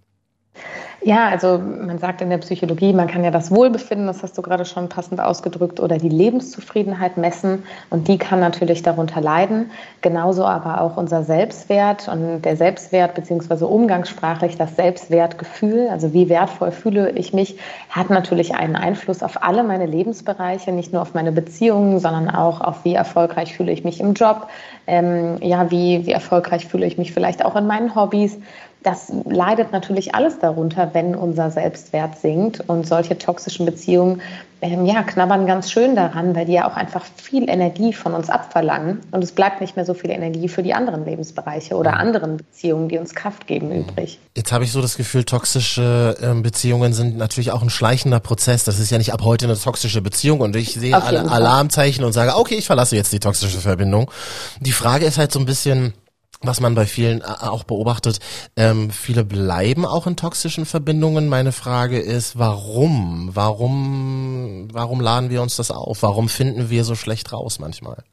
Ja, 1.06 1.28
also 1.28 1.58
man 1.58 1.98
sagt 1.98 2.20
in 2.20 2.30
der 2.30 2.38
Psychologie, 2.38 2.92
man 2.92 3.06
kann 3.06 3.22
ja 3.22 3.30
das 3.30 3.52
Wohlbefinden, 3.52 4.08
das 4.08 4.25
hast 4.25 4.36
du 4.36 4.42
gerade 4.42 4.64
schon 4.64 4.88
passend 4.88 5.20
ausgedrückt, 5.20 5.78
oder 5.78 5.98
die 5.98 6.08
Lebenszufriedenheit 6.08 7.16
messen 7.16 7.62
und 7.90 8.08
die 8.08 8.18
kann 8.18 8.40
natürlich 8.40 8.82
darunter 8.82 9.20
leiden. 9.20 9.70
Genauso 10.00 10.44
aber 10.44 10.80
auch 10.80 10.96
unser 10.96 11.22
Selbstwert 11.22 12.08
und 12.08 12.42
der 12.42 12.56
Selbstwert 12.56 13.14
beziehungsweise 13.14 13.68
umgangssprachlich 13.68 14.56
das 14.56 14.75
Selbstwertgefühl, 14.75 15.86
also 15.92 16.12
wie 16.12 16.28
wertvoll 16.28 16.72
fühle 16.72 17.10
ich 17.10 17.32
mich, 17.32 17.56
hat 17.88 18.10
natürlich 18.10 18.56
einen 18.56 18.75
Einfluss 18.75 19.22
auf 19.22 19.44
alle 19.44 19.62
meine 19.62 19.86
Lebensbereiche, 19.86 20.72
nicht 20.72 20.92
nur 20.92 21.02
auf 21.02 21.14
meine 21.14 21.30
Beziehungen, 21.30 22.00
sondern 22.00 22.28
auch 22.28 22.60
auf 22.60 22.84
wie 22.84 22.94
erfolgreich 22.94 23.54
fühle 23.56 23.70
ich 23.70 23.84
mich 23.84 24.00
im 24.00 24.14
Job, 24.14 24.48
ähm, 24.88 25.36
ja, 25.40 25.70
wie, 25.70 26.04
wie 26.04 26.12
erfolgreich 26.12 26.66
fühle 26.66 26.86
ich 26.86 26.98
mich 26.98 27.12
vielleicht 27.12 27.44
auch 27.44 27.54
in 27.54 27.68
meinen 27.68 27.94
Hobbys. 27.94 28.40
Das 28.87 29.12
leidet 29.25 29.73
natürlich 29.73 30.14
alles 30.14 30.38
darunter, 30.38 30.90
wenn 30.93 31.16
unser 31.16 31.50
Selbstwert 31.50 32.19
sinkt. 32.19 32.61
Und 32.69 32.87
solche 32.87 33.19
toxischen 33.19 33.66
Beziehungen 33.66 34.23
ähm, 34.62 34.87
ja, 34.87 35.02
knabbern 35.02 35.45
ganz 35.45 35.73
schön 35.73 35.97
daran, 35.97 36.37
weil 36.37 36.47
die 36.47 36.52
ja 36.52 36.71
auch 36.71 36.76
einfach 36.76 37.05
viel 37.16 37.50
Energie 37.50 37.93
von 37.93 38.14
uns 38.14 38.31
abverlangen. 38.31 39.00
Und 39.11 39.25
es 39.25 39.33
bleibt 39.33 39.61
nicht 39.61 39.75
mehr 39.75 39.85
so 39.85 39.93
viel 39.93 40.11
Energie 40.11 40.49
für 40.49 40.62
die 40.62 40.73
anderen 40.73 41.05
Lebensbereiche 41.05 41.75
oder 41.75 41.93
mhm. 41.93 41.99
anderen 41.99 42.37
Beziehungen, 42.37 42.88
die 42.88 42.97
uns 42.99 43.16
Kraft 43.16 43.49
geben, 43.49 43.71
mhm. 43.71 43.81
übrig. 43.81 44.21
Jetzt 44.37 44.52
habe 44.52 44.62
ich 44.62 44.71
so 44.71 44.81
das 44.81 44.97
Gefühl, 44.97 45.25
toxische 45.25 46.16
ähm, 46.23 46.45
Beziehungen 46.45 46.93
sind 46.93 47.19
natürlich 47.19 47.50
auch 47.50 47.62
ein 47.62 47.71
schleichender 47.71 48.21
Prozess. 48.21 48.62
Das 48.62 48.78
ist 48.78 48.90
ja 48.90 48.99
nicht 48.99 49.12
ab 49.12 49.23
heute 49.25 49.47
eine 49.47 49.59
toxische 49.59 50.00
Beziehung 50.00 50.40
und 50.40 50.55
ich 50.55 50.75
sehe 50.75 50.95
alle 50.95 51.28
Alarmzeichen 51.28 52.05
und 52.05 52.12
sage, 52.12 52.37
okay, 52.37 52.55
ich 52.55 52.66
verlasse 52.66 52.95
jetzt 52.95 53.12
die 53.12 53.21
toxische 53.21 53.59
Verbindung. 53.59 54.12
Die 54.61 54.73
Frage 54.73 55.07
ist 55.07 55.19
halt 55.19 55.33
so 55.33 55.40
ein 55.40 55.45
bisschen, 55.45 55.93
was 56.40 56.61
man 56.61 56.75
bei 56.75 56.87
vielen 56.87 57.21
äh, 57.21 57.25
auch 57.25 57.64
beobachtet, 57.64 58.21
ähm, 58.57 58.90
viele 58.90 59.25
bleiben 59.25 59.85
auch 59.87 60.07
in 60.07 60.16
toxischen 60.16 60.66
Verbindungen. 60.66 61.28
Meine 61.28 61.52
Frage 61.52 61.99
ist, 61.99 62.38
warum? 62.38 63.31
Warum, 63.35 64.69
warum 64.73 65.00
laden 65.00 65.31
wir 65.31 65.43
uns 65.43 65.57
das 65.57 65.71
auf? 65.71 66.02
Warum 66.02 66.28
finden 66.28 66.71
wir 66.71 66.85
so 66.85 66.95
schlecht 66.95 67.33
raus 67.33 67.59
manchmal? 67.59 68.05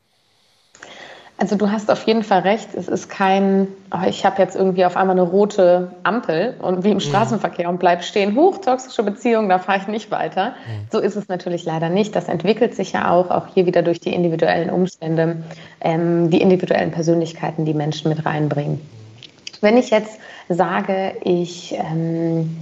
Also 1.37 1.55
du 1.55 1.71
hast 1.71 1.89
auf 1.89 2.03
jeden 2.03 2.23
Fall 2.23 2.41
recht. 2.41 2.69
Es 2.75 2.87
ist 2.87 3.09
kein, 3.09 3.67
oh, 3.91 4.07
ich 4.07 4.23
habe 4.23 4.41
jetzt 4.41 4.55
irgendwie 4.55 4.85
auf 4.85 4.95
einmal 4.95 5.15
eine 5.17 5.27
rote 5.27 5.91
Ampel 6.03 6.55
und 6.61 6.83
wie 6.83 6.89
im 6.89 6.95
mhm. 6.95 7.01
Straßenverkehr 7.01 7.69
und 7.69 7.79
bleib 7.79 8.03
stehen. 8.03 8.35
Hoch, 8.35 8.59
toxische 8.59 9.03
Beziehung, 9.03 9.49
da 9.49 9.57
fahre 9.57 9.79
ich 9.79 9.87
nicht 9.87 10.11
weiter. 10.11 10.49
Mhm. 10.49 10.87
So 10.91 10.99
ist 10.99 11.15
es 11.15 11.27
natürlich 11.27 11.65
leider 11.65 11.89
nicht. 11.89 12.15
Das 12.15 12.29
entwickelt 12.29 12.75
sich 12.75 12.93
ja 12.93 13.09
auch, 13.11 13.31
auch 13.31 13.47
hier 13.53 13.65
wieder 13.65 13.81
durch 13.81 13.99
die 13.99 14.13
individuellen 14.13 14.69
Umstände, 14.69 15.43
ähm, 15.81 16.29
die 16.29 16.39
individuellen 16.39 16.91
Persönlichkeiten, 16.91 17.65
die 17.65 17.73
Menschen 17.73 18.09
mit 18.09 18.25
reinbringen. 18.25 18.79
Wenn 19.59 19.77
ich 19.77 19.89
jetzt 19.89 20.19
sage, 20.49 21.13
ich 21.23 21.73
ähm, 21.73 22.57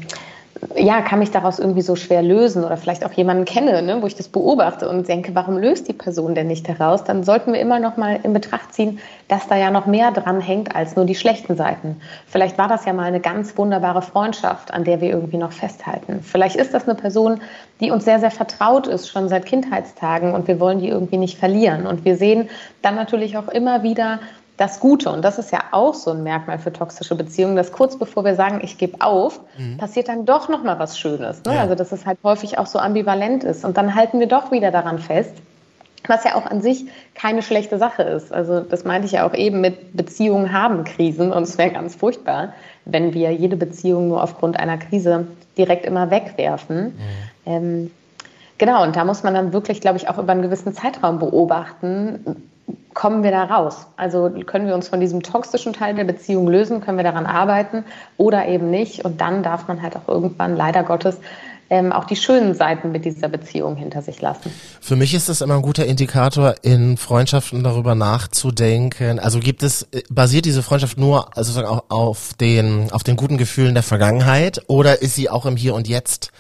ja, 0.76 1.02
kann 1.02 1.20
mich 1.20 1.32
daraus 1.32 1.60
irgendwie 1.60 1.82
so 1.82 1.96
schwer 1.96 2.22
lösen 2.22 2.64
oder 2.64 2.78
vielleicht 2.78 3.06
auch 3.06 3.12
jemanden 3.14 3.46
kenne, 3.46 3.82
ne, 3.82 4.02
wo 4.02 4.08
ich 4.08 4.16
das 4.16 4.28
beobachte 4.28 4.88
und 4.88 5.08
denke, 5.08 5.34
warum 5.34 5.58
löst 5.58 5.88
die 5.88 5.94
Person 5.94 6.36
denn 6.36 6.48
nicht 6.48 6.68
heraus, 6.68 7.04
dann 7.04 7.24
sollten 7.24 7.54
wir 7.54 7.60
immer 7.60 7.80
noch 7.80 7.98
mal 7.98 8.20
in 8.24 8.34
Betracht 8.34 8.74
ziehen, 8.74 9.00
dass 9.28 9.48
da 9.48 9.58
ja 9.58 9.72
noch 9.72 9.86
mehr 9.86 10.12
dran 10.12 10.40
hängt 10.40 10.76
als 10.76 10.96
nur 10.96 11.06
die 11.06 11.16
schlechten 11.16 11.56
Seiten. 11.56 12.00
Vielleicht 12.28 12.58
war 12.58 12.68
das 12.68 12.86
ja 12.86 12.94
mal 12.94 13.06
eine 13.06 13.20
ganz 13.20 13.58
wunderbare 13.58 14.02
Freundschaft, 14.02 14.74
an 14.74 14.84
der 14.84 15.02
wir 15.02 15.10
irgendwie 15.10 15.38
noch 15.38 15.52
festhalten. 15.52 16.20
Vielleicht 16.22 16.56
ist 16.56 16.74
das 16.74 16.86
eine 16.86 16.96
Person, 16.96 17.42
die 17.80 17.90
uns 17.90 18.06
sehr, 18.06 18.20
sehr 18.20 18.32
vertraut 18.32 18.88
ist, 18.88 19.10
schon 19.10 19.30
seit 19.30 19.46
Kindheitstagen 19.46 20.34
und 20.34 20.48
wir 20.48 20.60
wollen 20.60 20.80
die 20.80 20.90
irgendwie 20.90 21.18
nicht 21.18 21.38
verlieren. 21.38 21.88
Und 21.88 22.06
wir 22.06 22.16
sehen 22.16 22.50
dann 22.84 22.96
natürlich 22.96 23.38
auch 23.38 23.48
immer 23.48 23.82
wieder, 23.82 24.20
das 24.62 24.80
Gute. 24.80 25.10
Und 25.10 25.24
das 25.24 25.40
ist 25.40 25.52
ja 25.52 25.64
auch 25.72 25.96
so 25.96 26.12
ein 26.12 26.22
Merkmal 26.22 26.60
für 26.60 26.72
toxische 26.72 27.16
Beziehungen, 27.16 27.56
dass 27.56 27.72
kurz 27.72 27.98
bevor 27.98 28.24
wir 28.24 28.36
sagen, 28.36 28.60
ich 28.64 28.78
gebe 28.78 29.02
auf, 29.02 29.40
mhm. 29.58 29.78
passiert 29.78 30.08
dann 30.08 30.26
doch 30.26 30.50
noch 30.50 30.64
mal 30.64 30.78
was 30.78 31.00
Schönes. 31.00 31.44
Ne? 31.44 31.56
Ja. 31.56 31.62
Also 31.62 31.74
dass 31.74 31.92
es 31.92 32.06
halt 32.06 32.20
häufig 32.24 32.60
auch 32.60 32.68
so 32.68 32.78
ambivalent 32.78 33.44
ist. 33.44 33.66
Und 33.66 33.78
dann 33.78 33.96
halten 33.96 34.20
wir 34.20 34.28
doch 34.28 34.52
wieder 34.52 34.70
daran 34.70 35.00
fest, 35.00 35.34
was 36.08 36.24
ja 36.26 36.36
auch 36.36 36.46
an 36.46 36.62
sich 36.62 36.86
keine 37.16 37.42
schlechte 37.42 37.80
Sache 37.80 38.04
ist. 38.04 38.32
Also 38.32 38.60
das 38.60 38.86
meinte 38.86 39.08
ich 39.08 39.14
ja 39.14 39.28
auch 39.28 39.34
eben 39.34 39.62
mit 39.62 39.98
Beziehungen 39.98 40.54
haben 40.54 40.84
Krisen 40.84 41.34
und 41.34 41.44
es 41.44 41.58
wäre 41.58 41.72
ganz 41.72 41.96
furchtbar, 41.96 42.54
wenn 42.86 43.16
wir 43.16 43.32
jede 43.32 43.58
Beziehung 43.58 44.10
nur 44.10 44.22
aufgrund 44.22 44.60
einer 44.60 44.78
Krise 44.78 45.26
direkt 45.58 45.88
immer 45.88 46.12
wegwerfen. 46.12 46.84
Mhm. 46.84 46.94
Ähm, 47.48 47.92
genau, 48.60 48.84
und 48.84 48.96
da 48.96 49.06
muss 49.06 49.24
man 49.24 49.34
dann 49.34 49.54
wirklich, 49.54 49.82
glaube 49.82 49.98
ich, 49.98 50.08
auch 50.08 50.20
über 50.20 50.32
einen 50.32 50.44
gewissen 50.44 50.74
Zeitraum 50.74 51.18
beobachten, 51.18 52.44
kommen 52.94 53.24
wir 53.24 53.32
da 53.32 53.46
raus? 53.46 53.88
Also 53.98 54.30
können 54.46 54.68
wir 54.68 54.76
uns 54.76 54.90
von 54.90 55.00
diesem 55.00 55.24
toxischen 55.24 55.74
Teil 55.74 55.96
der 55.96 56.04
Beziehung 56.04 56.48
lösen, 56.48 56.82
können 56.82 56.98
wir 56.98 57.04
daran 57.04 57.26
arbeiten 57.26 57.86
oder 58.18 58.48
eben 58.48 58.70
nicht? 58.70 59.06
Und 59.06 59.22
dann 59.22 59.44
darf 59.44 59.68
man 59.68 59.82
halt 59.82 59.96
auch 59.96 60.08
irgendwann 60.08 60.56
leider 60.56 60.84
Gottes 60.84 61.20
ähm, 61.72 61.94
auch 61.94 62.04
die 62.04 62.18
schönen 62.18 62.54
Seiten 62.54 62.92
mit 62.92 63.06
dieser 63.06 63.30
Beziehung 63.30 63.78
hinter 63.78 64.02
sich 64.02 64.22
lassen. 64.22 64.52
Für 64.82 64.98
mich 64.98 65.14
ist 65.14 65.30
das 65.30 65.40
immer 65.40 65.56
ein 65.56 65.62
guter 65.62 65.86
Indikator, 65.86 66.56
in 66.64 66.98
Freundschaften 66.98 67.64
darüber 67.64 67.96
nachzudenken. 67.96 69.20
Also 69.20 69.40
gibt 69.40 69.64
es, 69.64 69.84
äh, 69.94 70.04
basiert 70.10 70.44
diese 70.44 70.64
Freundschaft 70.64 70.98
nur 70.98 71.36
also 71.38 71.54
sozusagen 71.54 71.82
auf 71.88 72.34
den, 72.34 72.92
auf 72.92 73.04
den 73.04 73.16
guten 73.16 73.38
Gefühlen 73.38 73.74
der 73.74 73.84
Vergangenheit 73.84 74.62
oder 74.68 75.02
ist 75.02 75.16
sie 75.16 75.30
auch 75.30 75.46
im 75.46 75.56
Hier 75.56 75.74
und 75.74 75.88
Jetzt? 75.88 76.32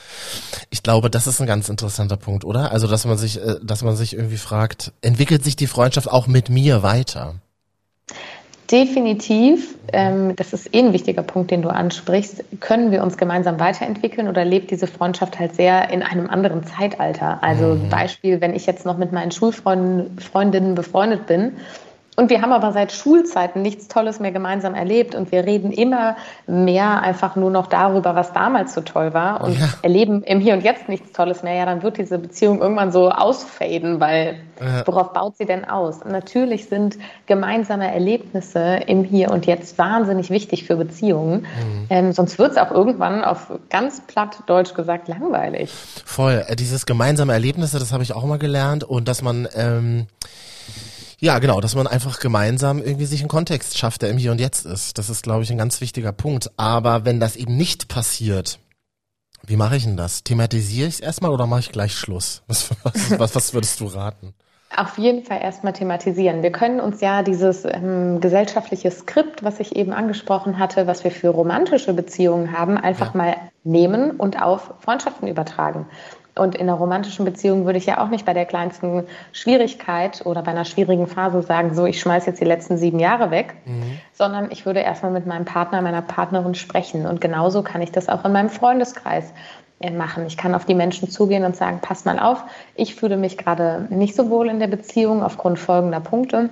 Ich 0.70 0.84
glaube, 0.84 1.10
das 1.10 1.28
ist 1.28 1.40
ein 1.40 1.48
ganz 1.48 1.70
interessanter 1.70 2.18
Punkt, 2.18 2.44
oder? 2.44 2.74
Also, 2.74 2.88
dass 2.88 3.06
man 3.06 3.18
sich, 3.18 3.42
äh, 3.42 3.56
dass 3.64 3.84
man 3.84 3.96
sich 3.96 4.14
irgendwie 4.14 4.38
fragt, 4.38 4.92
entwickelt 5.02 5.46
sich 5.46 5.56
die 5.56 5.68
Freundschaft 5.68 6.12
auch 6.12 6.28
mit 6.28 6.50
mir 6.50 6.84
weiter? 6.84 7.36
Definitiv, 8.72 9.75
ähm, 9.92 10.34
das 10.38 10.54
ist 10.54 10.74
eh 10.74 10.80
ein 10.80 10.94
wichtiger 10.94 11.24
Punkt, 11.24 11.51
den 11.51 11.62
du 11.62 11.68
ansprichst, 11.68 12.44
können 12.62 12.92
wir 12.92 13.04
uns 13.04 13.18
gemeinsam 13.18 13.60
weiterentwickeln 13.60 14.30
oder 14.30 14.46
lebt 14.46 14.72
diese 14.72 14.88
Freundschaft 14.88 15.40
halt 15.40 15.56
sehr 15.56 15.90
in 15.90 16.01
einem 16.01 16.30
anderen 16.30 16.63
Zeitalter? 16.63 17.44
Also 17.44 17.75
mhm. 17.75 17.90
Beispiel, 17.90 18.40
wenn 18.40 18.56
ich 18.56 18.66
jetzt 18.66 18.86
noch 18.86 18.98
mit 18.98 19.12
meinen 19.12 19.32
Schulfreundinnen 19.32 20.75
befreundet 20.75 21.28
bin 21.28 21.58
und 22.18 22.30
wir 22.30 22.41
haben 22.41 22.51
aber 22.51 22.74
seit 22.74 22.91
Schulzeiten 22.91 23.62
nichts 23.62 23.88
Tolles 23.88 24.20
mehr 24.20 24.34
gemeinsam 24.34 24.75
erlebt 24.75 25.15
und 25.15 25.32
wir 25.32 25.46
reden 25.46 25.72
immer 25.72 26.18
mehr 26.46 27.01
einfach 27.01 27.38
nur 27.38 27.50
noch 27.50 27.68
darüber, 27.68 28.15
was 28.15 28.34
damals 28.34 28.74
so 28.74 28.82
toll 28.82 29.13
war 29.13 29.41
und 29.41 29.58
ja. 29.58 29.70
erleben 29.82 30.22
im 30.24 30.41
Hier 30.41 30.53
und 30.53 30.62
Jetzt 30.62 30.89
nichts 30.89 31.13
Tolles 31.13 31.41
mehr. 31.41 31.56
Ja, 31.56 31.65
dann 31.65 31.84
wird 31.84 31.98
diese 31.98 32.20
Beziehung 32.20 32.60
irgendwann 32.60 32.91
so 32.91 33.10
ausfaden, 33.10 34.01
weil 34.01 34.41
ja. 34.60 34.86
worauf 34.86 35.13
baut 35.13 35.38
sie 35.38 35.46
denn 35.46 35.63
aus? 35.63 36.01
Und 36.03 36.12
natürlich 36.12 36.68
sind 36.68 36.98
gemeinsame 37.27 37.91
Erlebnisse 37.91 38.82
im 38.88 39.06
Hier 39.06 39.32
und 39.32 39.46
Jetzt 39.46 39.77
wahnsinnig 39.77 40.30
wichtig 40.30 40.65
für 40.65 40.75
Beziehungen. 40.75 41.41
Mhm. 41.41 41.86
Ähm, 41.89 42.12
sonst 42.12 42.38
wird 42.38 42.51
es 42.51 42.58
auch 42.58 42.72
irgendwann 42.72 43.24
auf 43.24 43.53
ganz 43.70 44.01
platt 44.01 44.44
Deutsch 44.48 44.74
gesagt 44.74 45.08
langweilig. 45.08 45.72
Voll. 46.06 46.44
Äh, 46.46 46.58
dieses 46.58 46.86
gemeinsame 46.86 47.32
Erlebnisse, 47.32 47.80
das 47.80 47.94
habe 47.94 48.03
ich 48.03 48.13
auch 48.13 48.25
mal 48.25 48.38
gelernt 48.38 48.84
und 48.84 49.08
dass 49.08 49.22
man 49.22 49.48
ähm 49.56 50.08
ja, 51.24 51.38
genau, 51.38 51.62
dass 51.62 51.75
man 51.75 51.86
einfach 51.86 52.20
gemeinsam 52.20 52.82
irgendwie 52.82 53.06
sich 53.06 53.20
einen 53.20 53.30
Kontext 53.30 53.78
schafft, 53.78 54.01
der 54.01 54.10
im 54.10 54.18
Hier 54.18 54.32
und 54.32 54.42
Jetzt 54.42 54.66
ist. 54.66 54.98
Das 54.98 55.08
ist, 55.08 55.22
glaube 55.22 55.44
ich, 55.44 55.51
ein 55.51 55.58
ganz 55.58 55.80
wichtiger 55.80 56.12
Punkt. 56.12 56.50
Aber 56.58 57.06
wenn 57.06 57.20
das 57.20 57.36
eben 57.36 57.56
nicht 57.56 57.88
passiert, 57.88 58.58
wie 59.46 59.56
mache 59.56 59.75
ich 59.75 59.84
denn 59.84 59.98
das? 59.98 60.24
Thematisiere 60.24 60.88
ich 60.88 60.96
es 60.96 61.00
erstmal 61.00 61.30
oder 61.30 61.46
mache 61.46 61.60
ich 61.60 61.72
gleich 61.72 61.94
Schluss? 61.94 62.42
Was, 62.48 62.72
was, 62.84 63.20
was, 63.20 63.36
was 63.36 63.54
würdest 63.54 63.80
du 63.80 63.86
raten? 63.86 64.34
Auf 64.75 64.98
jeden 64.98 65.24
Fall 65.24 65.42
erstmal 65.42 65.74
thematisieren. 65.74 66.44
Wir 66.44 66.51
können 66.51 66.80
uns 66.80 67.01
ja 67.01 67.24
dieses 67.24 67.66
ähm, 67.66 68.22
gesellschaftliche 68.22 68.90
Skript, 68.90 69.44
was 69.44 69.60
ich 69.60 69.75
eben 69.75 69.92
angesprochen 69.92 70.60
hatte, 70.60 70.88
was 70.88 71.04
wir 71.04 71.12
für 71.12 71.30
romantische 71.30 71.94
Beziehungen 71.94 72.58
haben, 72.58 72.78
einfach 72.78 73.13
ja. 73.13 73.18
mal 73.18 73.36
nehmen 73.66 74.12
und 74.12 74.42
auf 74.42 74.74
Freundschaften 74.80 75.28
übertragen. 75.28 75.88
Und 76.34 76.56
in 76.56 76.62
einer 76.62 76.78
romantischen 76.78 77.25
Beziehung 77.25 77.66
würde 77.66 77.78
ich 77.78 77.86
ja 77.86 78.01
auch 78.01 78.08
nicht 78.08 78.25
bei 78.25 78.34
der 78.34 78.46
kleinsten 78.46 79.04
Schwierigkeit 79.34 80.25
oder 80.25 80.42
bei 80.42 80.51
einer 80.51 80.63
schwierigen 80.63 81.08
Phase 81.08 81.42
sagen, 81.42 81.75
so, 81.75 81.86
ich 81.86 82.00
schmeiße 82.00 82.28
jetzt 82.28 82.40
die 82.40 82.46
letzten 82.46 82.78
sieben 82.78 83.00
Jahre 83.00 83.32
weg, 83.32 83.56
mhm. 83.66 84.00
sondern 84.13 84.50
ich 84.50 84.66
würde 84.66 84.80
erstmal 84.80 85.12
mit 85.12 85.28
meinem 85.28 85.44
Partner, 85.44 85.82
meiner 85.82 86.01
Partnerin 86.01 86.56
sprechen. 86.56 87.06
Und 87.06 87.20
genauso 87.20 87.63
kann 87.63 87.82
ich 87.82 87.92
das 87.92 88.08
auch 88.08 88.24
in 88.24 88.32
meinem 88.32 88.50
Freundeskreis 88.50 89.34
machen. 89.98 90.26
Ich 90.28 90.38
kann 90.38 90.56
auf 90.56 90.66
die 90.66 90.76
Menschen 90.76 91.10
zugehen 91.10 91.44
und 91.44 91.56
sagen, 91.56 91.80
pass 91.82 92.06
mal 92.06 92.20
auf, 92.20 92.44
ich 92.76 92.96
fühle 92.96 93.18
mich 93.18 93.38
gerade 93.38 93.88
nicht 93.90 94.16
so 94.16 94.30
wohl 94.30 94.50
in 94.50 94.60
der 94.60 94.68
Beziehung 94.68 95.24
aufgrund 95.24 95.60
folgender 95.60 96.00
Punkte 96.00 96.50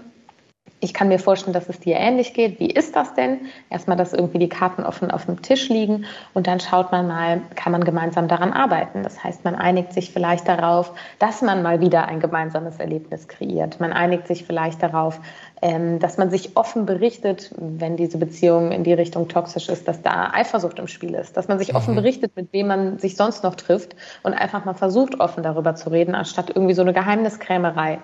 ich 0.81 0.93
kann 0.93 1.09
mir 1.09 1.19
vorstellen, 1.19 1.53
dass 1.53 1.67
es 1.67 1.79
dir 1.79 1.97
ähnlich 1.97 2.33
geht. 2.33 2.59
Wie 2.59 2.69
ist 2.69 2.95
das 2.95 3.13
denn? 3.13 3.41
Erstmal, 3.69 3.97
dass 3.97 4.13
irgendwie 4.13 4.39
die 4.39 4.49
Karten 4.49 4.83
offen 4.83 5.11
auf 5.11 5.25
dem 5.25 5.41
Tisch 5.41 5.69
liegen 5.69 6.05
und 6.33 6.47
dann 6.47 6.59
schaut 6.59 6.91
man 6.91 7.07
mal, 7.07 7.41
kann 7.55 7.71
man 7.71 7.83
gemeinsam 7.83 8.27
daran 8.27 8.53
arbeiten. 8.53 9.03
Das 9.03 9.23
heißt, 9.23 9.43
man 9.43 9.55
einigt 9.55 9.93
sich 9.93 10.11
vielleicht 10.11 10.47
darauf, 10.47 10.93
dass 11.19 11.41
man 11.41 11.63
mal 11.63 11.81
wieder 11.81 12.07
ein 12.07 12.19
gemeinsames 12.19 12.77
Erlebnis 12.77 13.27
kreiert. 13.27 13.79
Man 13.79 13.91
einigt 13.91 14.27
sich 14.27 14.45
vielleicht 14.45 14.81
darauf, 14.81 15.19
ähm, 15.61 15.99
dass 15.99 16.17
man 16.17 16.29
sich 16.29 16.55
offen 16.55 16.85
berichtet, 16.85 17.53
wenn 17.57 17.97
diese 17.97 18.17
Beziehung 18.17 18.71
in 18.71 18.85
die 18.85 18.93
Richtung 18.93 19.27
toxisch 19.27 19.67
ist, 19.67 19.87
dass 19.87 20.01
da 20.01 20.31
Eifersucht 20.33 20.79
im 20.79 20.87
Spiel 20.87 21.13
ist. 21.13 21.35
Dass 21.35 21.49
man 21.49 21.59
sich 21.59 21.75
offen 21.75 21.91
mhm. 21.91 21.97
berichtet, 21.97 22.35
mit 22.37 22.53
wem 22.53 22.67
man 22.67 22.99
sich 22.99 23.17
sonst 23.17 23.43
noch 23.43 23.55
trifft 23.55 23.95
und 24.23 24.33
einfach 24.33 24.63
mal 24.63 24.73
versucht, 24.73 25.19
offen 25.19 25.43
darüber 25.43 25.75
zu 25.75 25.91
reden, 25.91 26.15
anstatt 26.15 26.49
irgendwie 26.49 26.73
so 26.73 26.81
eine 26.81 26.93
Geheimniskrämerei 26.93 27.99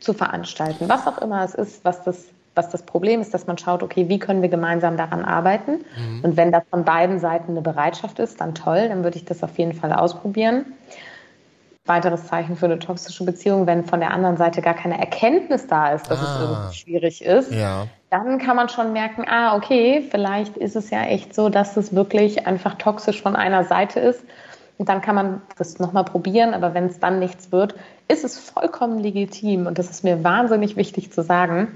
zu 0.00 0.12
veranstalten. 0.12 0.88
Was 0.88 1.06
auch 1.06 1.18
immer 1.18 1.44
es 1.44 1.54
ist, 1.54 1.84
was 1.84 2.02
das, 2.04 2.26
was 2.54 2.70
das 2.70 2.82
Problem 2.82 3.20
ist, 3.20 3.34
dass 3.34 3.46
man 3.46 3.58
schaut, 3.58 3.82
okay, 3.82 4.08
wie 4.08 4.18
können 4.18 4.42
wir 4.42 4.48
gemeinsam 4.48 4.96
daran 4.96 5.24
arbeiten? 5.24 5.84
Mhm. 5.96 6.24
Und 6.24 6.36
wenn 6.36 6.52
da 6.52 6.62
von 6.70 6.84
beiden 6.84 7.18
Seiten 7.18 7.52
eine 7.52 7.62
Bereitschaft 7.62 8.18
ist, 8.18 8.40
dann 8.40 8.54
toll, 8.54 8.88
dann 8.88 9.04
würde 9.04 9.16
ich 9.16 9.24
das 9.24 9.42
auf 9.42 9.58
jeden 9.58 9.74
Fall 9.74 9.92
ausprobieren. 9.92 10.64
Weiteres 11.84 12.26
Zeichen 12.26 12.56
für 12.56 12.66
eine 12.66 12.78
toxische 12.78 13.24
Beziehung, 13.24 13.66
wenn 13.66 13.84
von 13.84 14.00
der 14.00 14.10
anderen 14.10 14.36
Seite 14.36 14.60
gar 14.60 14.74
keine 14.74 14.98
Erkenntnis 14.98 15.68
da 15.68 15.92
ist, 15.92 16.10
dass 16.10 16.18
ah. 16.18 16.24
es 16.24 16.40
irgendwie 16.40 16.74
schwierig 16.74 17.24
ist, 17.24 17.52
ja. 17.52 17.86
dann 18.10 18.38
kann 18.38 18.56
man 18.56 18.68
schon 18.68 18.92
merken, 18.92 19.24
ah, 19.28 19.54
okay, 19.54 20.04
vielleicht 20.10 20.56
ist 20.56 20.74
es 20.74 20.90
ja 20.90 21.04
echt 21.04 21.34
so, 21.34 21.48
dass 21.48 21.76
es 21.76 21.94
wirklich 21.94 22.46
einfach 22.46 22.74
toxisch 22.74 23.22
von 23.22 23.36
einer 23.36 23.62
Seite 23.64 24.00
ist 24.00 24.24
und 24.78 24.88
dann 24.88 25.00
kann 25.00 25.14
man 25.14 25.42
das 25.56 25.78
nochmal 25.78 26.04
probieren, 26.04 26.54
aber 26.54 26.74
wenn 26.74 26.86
es 26.86 26.98
dann 26.98 27.18
nichts 27.18 27.52
wird, 27.52 27.74
ist 28.08 28.24
es 28.24 28.38
vollkommen 28.38 28.98
legitim 28.98 29.66
und 29.66 29.78
das 29.78 29.90
ist 29.90 30.04
mir 30.04 30.22
wahnsinnig 30.22 30.76
wichtig 30.76 31.12
zu 31.12 31.22
sagen, 31.22 31.68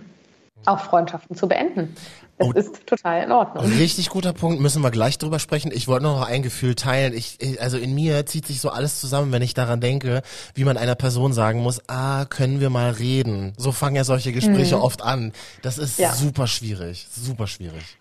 auch 0.66 0.80
Freundschaften 0.80 1.37
zu 1.37 1.49
beenden. 1.49 1.94
Das 2.38 2.49
oh, 2.49 2.52
ist 2.52 2.87
total 2.87 3.25
in 3.25 3.32
Ordnung. 3.32 3.66
Richtig 3.66 4.08
guter 4.08 4.32
Punkt, 4.32 4.62
müssen 4.62 4.82
wir 4.82 4.90
gleich 4.90 5.18
drüber 5.18 5.38
sprechen. 5.38 5.70
Ich 5.75 5.88
wollte 5.88 6.04
noch 6.04 6.26
ein 6.26 6.42
Gefühl 6.42 6.75
teilen. 6.75 7.12
Ich, 7.12 7.38
also 7.60 7.76
in 7.76 7.94
mir 7.94 8.25
zieht 8.25 8.46
sich 8.46 8.62
so 8.62 8.70
alles 8.70 8.99
zusammen, 8.99 9.30
wenn 9.30 9.42
ich 9.42 9.52
daran 9.52 9.82
denke, 9.82 10.22
wie 10.54 10.64
man 10.64 10.78
einer 10.78 10.94
Person 10.94 11.34
sagen 11.34 11.60
muss, 11.60 11.82
ah, 11.88 12.25
können 12.25 12.60
wir 12.60 12.70
mal 12.70 12.92
reden. 12.92 13.52
So 13.58 13.72
fangen 13.72 13.96
ja 13.96 14.04
solche 14.04 14.32
Gespräche 14.32 14.76
mhm. 14.76 14.82
oft 14.82 15.02
an. 15.02 15.32
Das 15.60 15.76
ist 15.76 15.99
ja. 15.99 16.14
super 16.14 16.46
schwierig, 16.46 17.08
super 17.10 17.46
schwierig. 17.46 17.99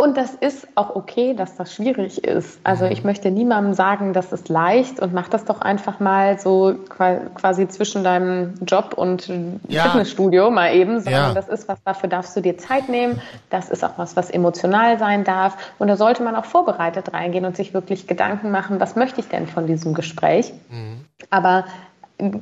Und 0.00 0.16
das 0.16 0.32
ist 0.32 0.66
auch 0.76 0.96
okay, 0.96 1.34
dass 1.34 1.56
das 1.56 1.74
schwierig 1.74 2.24
ist. 2.24 2.58
Also 2.64 2.86
ich 2.86 3.04
möchte 3.04 3.30
niemandem 3.30 3.74
sagen, 3.74 4.14
das 4.14 4.32
ist 4.32 4.48
leicht 4.48 4.98
und 4.98 5.12
mach 5.12 5.28
das 5.28 5.44
doch 5.44 5.60
einfach 5.60 6.00
mal 6.00 6.38
so 6.38 6.74
quasi 6.88 7.68
zwischen 7.68 8.02
deinem 8.02 8.54
Job 8.66 8.94
und 8.96 9.30
ja. 9.68 9.82
Fitnessstudio 9.82 10.50
mal 10.50 10.74
eben, 10.74 11.00
sondern 11.00 11.28
ja. 11.28 11.34
das 11.34 11.50
ist 11.50 11.68
was, 11.68 11.82
dafür 11.84 12.08
darfst 12.08 12.34
du 12.34 12.40
dir 12.40 12.56
Zeit 12.56 12.88
nehmen. 12.88 13.20
Das 13.50 13.68
ist 13.68 13.84
auch 13.84 13.98
was, 13.98 14.16
was 14.16 14.30
emotional 14.30 14.98
sein 14.98 15.22
darf. 15.22 15.74
Und 15.78 15.88
da 15.88 15.98
sollte 15.98 16.22
man 16.22 16.34
auch 16.34 16.46
vorbereitet 16.46 17.12
reingehen 17.12 17.44
und 17.44 17.54
sich 17.54 17.74
wirklich 17.74 18.06
Gedanken 18.06 18.50
machen, 18.50 18.80
was 18.80 18.96
möchte 18.96 19.20
ich 19.20 19.28
denn 19.28 19.46
von 19.46 19.66
diesem 19.66 19.92
Gespräch? 19.92 20.54
Mhm. 20.70 21.04
Aber 21.28 21.66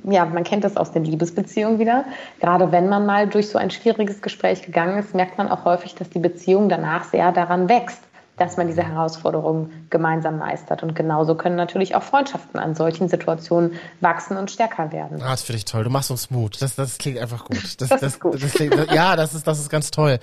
ja, 0.05 0.25
man 0.25 0.45
kennt 0.45 0.65
das 0.65 0.77
aus 0.77 0.93
den 0.93 1.05
Liebesbeziehungen 1.05 1.79
wieder. 1.79 2.05
Gerade 2.41 2.73
wenn 2.73 2.89
man 2.89 3.07
mal 3.07 3.29
durch 3.29 3.49
so 3.49 3.59
ein 3.59 3.71
schwieriges 3.71 4.23
Gespräch 4.23 4.63
gegangen 4.63 4.99
ist, 4.99 5.15
merkt 5.15 5.39
man 5.39 5.49
auch 5.49 5.65
häufig, 5.65 5.95
dass 5.95 6.11
die 6.11 6.19
Beziehung 6.19 6.69
danach 6.69 7.05
sehr 7.05 7.33
daran 7.33 7.69
wächst, 7.69 8.01
dass 8.37 8.57
man 8.57 8.69
diese 8.69 8.83
Herausforderungen 8.83 9.87
gemeinsam 9.91 10.39
meistert. 10.39 10.83
Und 10.83 10.95
genauso 10.95 11.35
können 11.35 11.57
natürlich 11.57 11.95
auch 11.95 12.03
Freundschaften 12.03 12.61
an 12.61 12.75
solchen 12.75 13.09
Situationen 13.09 13.73
wachsen 14.01 14.37
und 14.37 14.51
stärker 14.51 14.93
werden. 14.93 15.21
Ah, 15.21 15.31
das 15.31 15.43
finde 15.43 15.59
ich 15.59 15.65
toll. 15.65 15.85
Du 15.85 15.91
machst 15.91 16.11
uns 16.11 16.31
Mut. 16.31 16.61
Das, 16.63 16.77
das 16.77 16.99
klingt 16.99 17.19
einfach 17.19 17.45
gut. 17.45 17.59
Das, 17.79 17.89
das, 17.91 18.01
das 18.01 18.13
ist 18.15 18.21
gut. 18.21 18.43
Das 18.43 18.53
klingt, 18.53 18.75
ja, 18.93 19.17
das 19.17 19.35
ist, 19.35 19.47
das 19.47 19.59
ist 19.59 19.69
ganz 19.69 19.91
toll. 19.91 20.19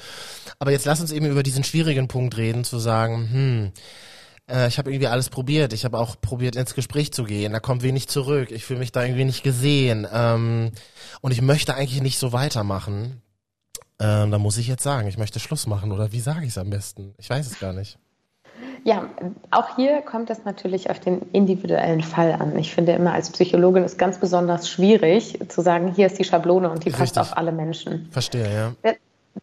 Aber 0.59 0.71
jetzt 0.71 0.85
lass 0.85 0.99
uns 1.01 1.11
eben 1.11 1.25
über 1.25 1.43
diesen 1.43 1.63
schwierigen 1.63 2.07
Punkt 2.07 2.37
reden, 2.37 2.63
zu 2.63 2.79
sagen, 2.79 3.29
hm, 3.31 3.71
äh, 4.49 4.67
ich 4.67 4.77
habe 4.77 4.91
irgendwie 4.91 5.07
alles 5.07 5.29
probiert. 5.29 5.73
Ich 5.73 5.85
habe 5.85 5.97
auch 5.97 6.19
probiert, 6.19 6.55
ins 6.55 6.75
Gespräch 6.75 7.11
zu 7.11 7.23
gehen. 7.23 7.53
Da 7.53 7.59
kommt 7.59 7.83
wenig 7.83 8.07
zurück. 8.07 8.51
Ich 8.51 8.65
fühle 8.65 8.79
mich 8.79 8.91
da 8.91 9.03
irgendwie 9.03 9.25
nicht 9.25 9.43
gesehen. 9.43 10.07
Ähm, 10.11 10.71
und 11.21 11.31
ich 11.31 11.41
möchte 11.41 11.75
eigentlich 11.75 12.01
nicht 12.01 12.19
so 12.19 12.33
weitermachen. 12.33 13.21
Ähm, 13.99 14.31
da 14.31 14.37
muss 14.39 14.57
ich 14.57 14.67
jetzt 14.67 14.83
sagen, 14.83 15.07
ich 15.07 15.17
möchte 15.17 15.39
Schluss 15.39 15.67
machen. 15.67 15.91
Oder 15.91 16.11
wie 16.11 16.19
sage 16.19 16.43
ich 16.43 16.49
es 16.49 16.57
am 16.57 16.69
besten? 16.69 17.13
Ich 17.17 17.29
weiß 17.29 17.47
es 17.47 17.59
gar 17.59 17.73
nicht. 17.73 17.97
Ja, 18.83 19.09
auch 19.49 19.75
hier 19.75 20.01
kommt 20.01 20.29
es 20.29 20.45
natürlich 20.45 20.91
auf 20.91 20.99
den 20.99 21.23
individuellen 21.31 22.03
Fall 22.03 22.33
an. 22.33 22.57
Ich 22.59 22.73
finde 22.73 22.91
immer 22.91 23.13
als 23.13 23.31
Psychologin 23.31 23.83
ist 23.83 23.97
ganz 23.97 24.19
besonders 24.19 24.69
schwierig 24.69 25.39
zu 25.49 25.61
sagen, 25.61 25.91
hier 25.93 26.05
ist 26.05 26.19
die 26.19 26.23
Schablone 26.23 26.69
und 26.69 26.85
die 26.85 26.89
Richtig. 26.89 26.99
passt 26.99 27.17
auf 27.17 27.35
alle 27.35 27.51
Menschen. 27.51 28.07
Verstehe, 28.11 28.75
ja. 28.83 28.93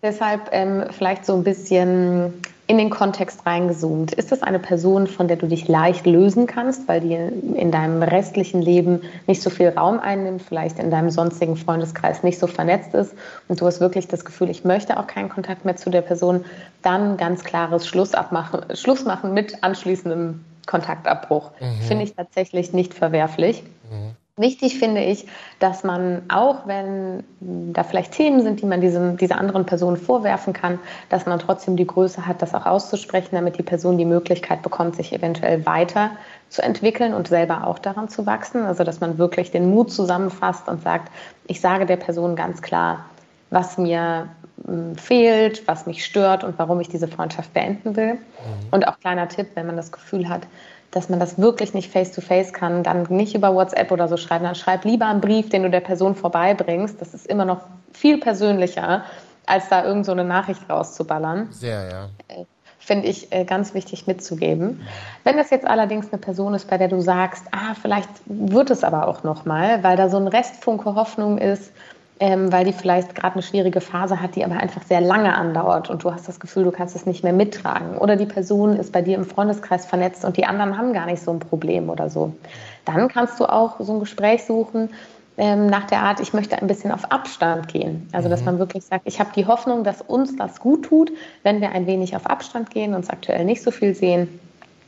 Deshalb 0.01 0.49
ähm, 0.53 0.85
vielleicht 0.91 1.27
so 1.27 1.35
ein 1.35 1.45
bisschen 1.45 2.33
in 2.67 2.79
den 2.79 2.91
Kontext 2.91 3.45
reingezoomt. 3.45 4.13
Ist 4.15 4.33
das 4.33 4.43
eine 4.43 4.59
Person, 4.59 5.07
von 5.07 5.29
der 5.29 5.37
du 5.37 5.47
dich 5.47 5.69
leicht 5.69 6.07
lösen 6.07 6.47
kannst, 6.47 6.89
weil 6.89 7.01
die 7.01 7.15
in 7.15 7.71
deinem 7.71 8.03
restlichen 8.03 8.63
Leben 8.63 9.03
nicht 9.27 9.43
so 9.43 9.51
viel 9.51 9.69
Raum 9.69 9.99
einnimmt, 9.99 10.43
vielleicht 10.43 10.79
in 10.79 10.91
deinem 10.91 11.11
sonstigen 11.11 11.57
Freundeskreis 11.57 12.23
nicht 12.23 12.39
so 12.39 12.47
vernetzt 12.47 12.95
ist 12.95 13.15
und 13.49 13.61
du 13.61 13.67
hast 13.67 13.81
wirklich 13.81 14.09
das 14.09 14.25
Gefühl, 14.25 14.49
ich 14.49 14.65
möchte 14.65 14.99
auch 14.99 15.07
keinen 15.07 15.29
Kontakt 15.29 15.65
mehr 15.65 15.77
zu 15.77 15.91
der 15.91 16.03
Person, 16.03 16.45
dann 16.83 17.17
ganz 17.17 17.45
klares 17.45 17.87
Schluss, 17.87 18.15
abmachen, 18.15 18.61
Schluss 18.75 19.05
machen 19.05 19.35
mit 19.35 19.63
anschließendem 19.63 20.43
Kontaktabbruch. 20.67 21.51
Mhm. 21.61 21.83
Finde 21.83 22.05
ich 22.05 22.15
tatsächlich 22.15 22.73
nicht 22.73 22.95
verwerflich. 22.95 23.65
Mhm. 23.91 24.17
Wichtig 24.39 24.79
finde 24.79 25.05
ich, 25.05 25.27
dass 25.59 25.85
man 25.85 26.23
auch, 26.31 26.67
wenn 26.67 27.23
da 27.41 27.85
vielleicht 27.85 28.13
Themen 28.13 28.41
sind, 28.41 28.63
die 28.63 28.67
man 28.67 28.81
diesem, 28.81 29.19
dieser 29.19 29.37
anderen 29.37 29.67
Person 29.67 29.99
vorwerfen 29.99 30.55
kann, 30.55 30.79
dass 31.11 31.27
man 31.27 31.39
trotzdem 31.39 31.77
die 31.77 31.87
Größe 31.87 32.27
hat, 32.27 32.41
das 32.41 32.55
auch 32.55 32.65
auszusprechen, 32.65 33.29
damit 33.33 33.59
die 33.59 33.63
Person 33.63 33.99
die 33.99 34.07
Möglichkeit 34.07 34.63
bekommt, 34.63 34.97
sich 34.97 35.13
eventuell 35.13 35.67
weiter 35.67 36.13
zu 36.49 36.63
entwickeln 36.63 37.13
und 37.13 37.29
selber 37.29 37.67
auch 37.67 37.79
daran 37.79 38.09
zu 38.09 38.25
wachsen. 38.25 38.65
Also 38.65 38.85
dass 38.85 39.01
man 39.01 39.19
wirklich 39.19 39.51
den 39.51 39.69
Mut 39.69 39.93
zusammenfasst 39.93 40.67
und 40.67 40.83
sagt, 40.83 41.13
ich 41.47 41.61
sage 41.61 41.85
der 41.85 41.99
Person 41.99 42.35
ganz 42.35 42.63
klar, 42.63 43.05
was 43.51 43.77
mir 43.77 44.29
hm, 44.65 44.97
fehlt, 44.97 45.69
was 45.69 45.85
mich 45.85 46.07
stört 46.07 46.43
und 46.43 46.59
warum 46.59 46.81
ich 46.81 46.89
diese 46.89 47.07
Freundschaft 47.07 47.53
beenden 47.53 47.97
will. 47.97 48.15
Mhm. 48.15 48.19
Und 48.71 48.89
auch 48.89 48.99
kleiner 48.99 49.29
Tipp, 49.29 49.49
wenn 49.57 49.67
man 49.67 49.77
das 49.77 49.93
Gefühl 49.93 50.31
hat, 50.31 50.47
dass 50.93 51.09
man 51.09 51.19
das 51.19 51.39
wirklich 51.39 51.75
nicht 51.75 51.91
face-to-face 51.91 52.51
-face 52.51 52.53
kann, 52.53 52.83
dann 52.85 53.05
nicht 53.09 53.35
über 53.35 53.55
WhatsApp 53.55 53.91
oder 53.91 54.09
so 54.09 54.17
schreiben, 54.17 54.45
dann 54.45 54.55
schreib 54.55 54.85
lieber 54.85 55.07
einen 55.07 55.21
Brief, 55.21 55.49
den 55.49 55.65
du 55.65 55.71
der 55.71 55.81
Person 55.81 56.15
vorbeibringst. 56.15 57.01
Das 57.01 57.15
ist 57.15 57.27
immer 57.27 57.45
noch 57.45 57.63
viel 57.93 58.19
persönlicher, 58.19 59.05
als 59.47 59.69
da 59.69 59.85
irgend 59.85 60.07
so 60.07 60.13
eine 60.13 60.25
Nachricht 60.25 60.69
rauszuballern. 60.69 61.49
Sehr, 61.51 61.89
ja. 61.91 62.05
Äh, 62.29 62.45
finde 62.79 63.07
ich 63.07 63.33
äh, 63.33 63.45
ganz 63.45 63.75
wichtig 63.75 64.07
mitzugeben. 64.07 64.83
Wenn 65.25 65.37
das 65.37 65.51
jetzt 65.51 65.67
allerdings 65.67 66.13
eine 66.13 66.21
Person 66.21 66.53
ist, 66.53 66.69
bei 66.69 66.79
der 66.79 66.89
du 66.89 67.01
sagst, 67.01 67.45
ah, 67.53 67.75
vielleicht 67.81 68.09
wird 68.27 68.71
es 68.71 68.85
aber 68.85 69.09
auch 69.09 69.23
nochmal, 69.23 69.83
weil 69.83 69.97
da 69.97 70.09
so 70.09 70.19
ein 70.19 70.29
Restfunke 70.29 70.95
Hoffnung 70.95 71.39
ist, 71.39 71.73
ähm, 72.23 72.53
weil 72.53 72.65
die 72.65 72.73
vielleicht 72.73 73.17
gerade 73.17 73.33
eine 73.35 73.43
schwierige 73.43 73.81
Phase 73.81 74.23
hat, 74.23 74.37
die 74.37 74.45
aber 74.45 74.55
einfach 74.55 74.85
sehr 74.85 75.01
lange 75.01 75.35
andauert 75.35 75.91
und 75.91 76.05
du 76.05 76.13
hast 76.13 76.29
das 76.29 76.39
Gefühl, 76.39 76.63
du 76.63 76.71
kannst 76.71 76.95
es 76.95 77.05
nicht 77.05 77.25
mehr 77.25 77.33
mittragen. 77.33 77.99
Oder 77.99 78.15
die 78.15 78.27
Person 78.27 78.77
ist 78.77 78.93
bei 78.93 79.03
dir 79.03 79.17
im 79.17 79.25
Freundeskreis 79.25 79.87
vernetzt 79.87 80.25
und 80.25 80.37
die 80.37 80.45
anderen 80.45 80.79
haben 80.79 80.93
gar 80.93 81.07
nicht 81.07 81.21
so 81.21 81.33
ein 81.33 81.41
Problem 81.41 81.91
oder 81.91 82.11
so. 82.11 82.33
Dann 82.85 83.09
kannst 83.09 83.41
du 83.41 83.47
auch 83.47 83.81
so 83.81 83.95
ein 83.95 83.99
Gespräch 83.99 84.45
suchen 84.45 84.91
ähm, 85.37 85.67
nach 85.67 85.89
der 85.89 86.05
Art, 86.05 86.21
ich 86.21 86.33
möchte 86.33 86.57
ein 86.63 86.69
bisschen 86.69 86.93
auf 86.93 87.11
Abstand 87.11 87.67
gehen. 87.67 88.07
Also 88.13 88.29
dass 88.29 88.39
mhm. 88.43 88.47
man 88.47 88.59
wirklich 88.61 88.85
sagt, 88.85 89.03
ich 89.05 89.19
habe 89.19 89.31
die 89.35 89.47
Hoffnung, 89.47 89.83
dass 89.83 90.01
uns 90.01 90.37
das 90.37 90.61
gut 90.61 90.85
tut, 90.85 91.11
wenn 91.43 91.61
wir 91.61 91.73
ein 91.73 91.89
wenig 91.89 92.15
auf 92.15 92.27
Abstand 92.27 92.71
gehen, 92.71 92.95
uns 92.95 93.11
aktuell 93.11 93.45
nicht 93.45 93.65
so 93.65 93.73
viel 93.73 93.97
sehen 93.97 94.29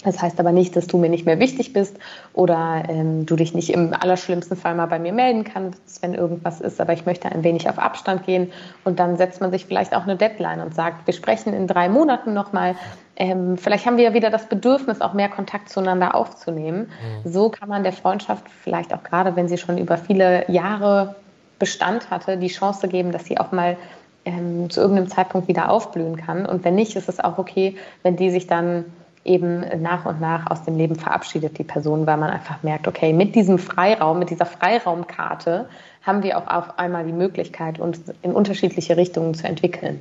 das 0.05 0.21
heißt 0.21 0.39
aber 0.39 0.53
nicht, 0.53 0.77
dass 0.77 0.87
du 0.87 0.99
mir 0.99 1.09
nicht 1.09 1.27
mehr 1.27 1.39
wichtig 1.39 1.73
bist 1.73 1.97
oder 2.33 2.85
ähm, 2.89 3.27
du 3.27 3.37
dich 3.37 3.55
nicht 3.55 3.71
im 3.71 3.93
allerschlimmsten 3.93 4.57
Fall 4.57 4.75
mal 4.75 4.87
bei 4.87 4.99
mir 4.99 5.13
melden 5.13 5.45
kannst, 5.45 6.03
wenn 6.03 6.15
irgendwas 6.15 6.61
ist. 6.61 6.81
Aber 6.81 6.93
ich 6.93 7.07
möchte 7.07 7.31
ein 7.31 7.43
wenig 7.43 7.69
auf 7.69 7.79
Abstand 7.79 8.25
gehen 8.25 8.53
und 8.85 8.99
dann 8.99 9.17
setzt 9.17 9.41
man 9.41 9.51
sich 9.51 9.67
vielleicht 9.67 9.95
auch 9.95 10.03
eine 10.03 10.17
Deadline 10.17 10.61
und 10.61 10.75
sagt, 10.75 11.07
wir 11.07 11.15
sprechen 11.15 11.55
in 11.55 11.67
drei 11.67 11.89
Monaten 11.89 12.35
nochmal. 12.35 12.77
Ähm, 13.17 13.57
vielleicht 13.57 13.87
haben 13.87 13.97
wir 13.97 14.05
ja 14.05 14.15
wieder 14.15 14.31
das 14.31 14.49
Bedürfnis, 14.49 15.01
auch 15.01 15.15
mehr 15.15 15.29
Kontakt 15.29 15.71
zueinander 15.71 16.15
aufzunehmen. 16.15 16.91
Mhm. 17.25 17.33
So 17.33 17.49
kann 17.49 17.69
man 17.69 17.83
der 17.83 17.93
Freundschaft 17.93 18.45
vielleicht 18.63 18.93
auch 18.93 19.03
gerade, 19.03 19.37
wenn 19.37 19.49
sie 19.49 19.59
schon 19.59 19.79
über 19.79 19.97
viele 19.97 20.51
Jahre 20.51 21.15
Bestand 21.59 22.11
hatte, 22.11 22.37
die 22.37 22.49
Chance 22.49 22.89
geben, 22.89 23.13
dass 23.13 23.25
sie 23.25 23.39
auch 23.39 23.53
mal 23.53 23.77
ähm, 24.25 24.69
zu 24.69 24.81
irgendeinem 24.81 25.09
Zeitpunkt 25.09 25.49
wieder 25.49 25.71
aufblühen 25.71 26.17
kann. 26.17 26.47
Und 26.47 26.65
wenn 26.65 26.75
nicht, 26.75 26.97
ist 26.97 27.09
es 27.09 27.21
auch 27.21 27.39
okay, 27.39 27.77
wenn 28.03 28.17
die 28.17 28.31
sich 28.31 28.47
dann 28.47 28.85
eben 29.25 29.83
nach 29.83 30.05
und 30.05 30.21
nach 30.21 30.51
aus 30.51 30.65
dem 30.65 30.77
Leben 30.77 30.97
verabschiedet, 30.97 31.59
die 31.59 31.65
Person, 31.65 32.07
weil 32.07 32.17
man 32.17 32.31
einfach 32.31 32.63
merkt, 32.63 32.87
okay, 32.87 33.13
mit 33.13 33.35
diesem 33.35 33.59
Freiraum, 33.59 34.19
mit 34.19 34.31
dieser 34.31 34.47
Freiraumkarte 34.47 35.69
haben 36.03 36.23
wir 36.23 36.39
auch 36.39 36.47
auf 36.47 36.79
einmal 36.79 37.07
die 37.07 37.13
Möglichkeit, 37.13 37.79
uns 37.79 38.01
in 38.23 38.33
unterschiedliche 38.33 38.97
Richtungen 38.97 39.35
zu 39.35 39.47
entwickeln. 39.47 40.01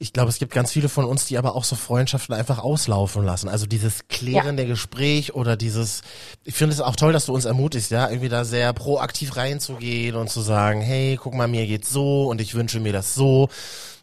Ich 0.00 0.12
glaube, 0.12 0.28
es 0.28 0.38
gibt 0.38 0.52
ganz 0.52 0.70
viele 0.70 0.88
von 0.88 1.04
uns, 1.04 1.26
die 1.26 1.38
aber 1.38 1.56
auch 1.56 1.64
so 1.64 1.74
Freundschaften 1.74 2.32
einfach 2.32 2.60
auslaufen 2.60 3.24
lassen. 3.24 3.48
Also 3.48 3.66
dieses 3.66 4.06
klärende 4.06 4.62
ja. 4.62 4.68
Gespräch 4.68 5.34
oder 5.34 5.56
dieses, 5.56 6.02
ich 6.44 6.54
finde 6.54 6.74
es 6.74 6.80
auch 6.80 6.94
toll, 6.94 7.12
dass 7.12 7.26
du 7.26 7.34
uns 7.34 7.46
ermutigst, 7.46 7.90
ja, 7.90 8.08
irgendwie 8.08 8.28
da 8.28 8.44
sehr 8.44 8.72
proaktiv 8.74 9.36
reinzugehen 9.36 10.14
und 10.14 10.30
zu 10.30 10.40
sagen, 10.40 10.82
hey, 10.82 11.18
guck 11.20 11.34
mal, 11.34 11.48
mir 11.48 11.66
geht's 11.66 11.90
so 11.90 12.28
und 12.28 12.40
ich 12.40 12.54
wünsche 12.54 12.78
mir 12.78 12.92
das 12.92 13.16
so 13.16 13.48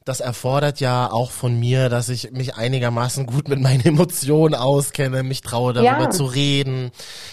das 0.06 0.20
erfordert 0.20 0.80
ja 0.80 1.12
auch 1.12 1.32
von 1.32 1.60
mir, 1.60 1.90
dass 1.90 2.10
ich 2.10 2.32
mich 2.32 2.56
einigermaßen 2.56 3.26
gut 3.26 3.50
mit 3.50 3.60
meinen 3.60 3.82
Emotionen 3.86 4.54
auskenne, 4.54 5.24
mich 5.24 5.42
traue 5.42 5.74
darüber 5.74 6.04
ja. 6.04 6.10
zu 6.12 6.26
reden 6.26 6.92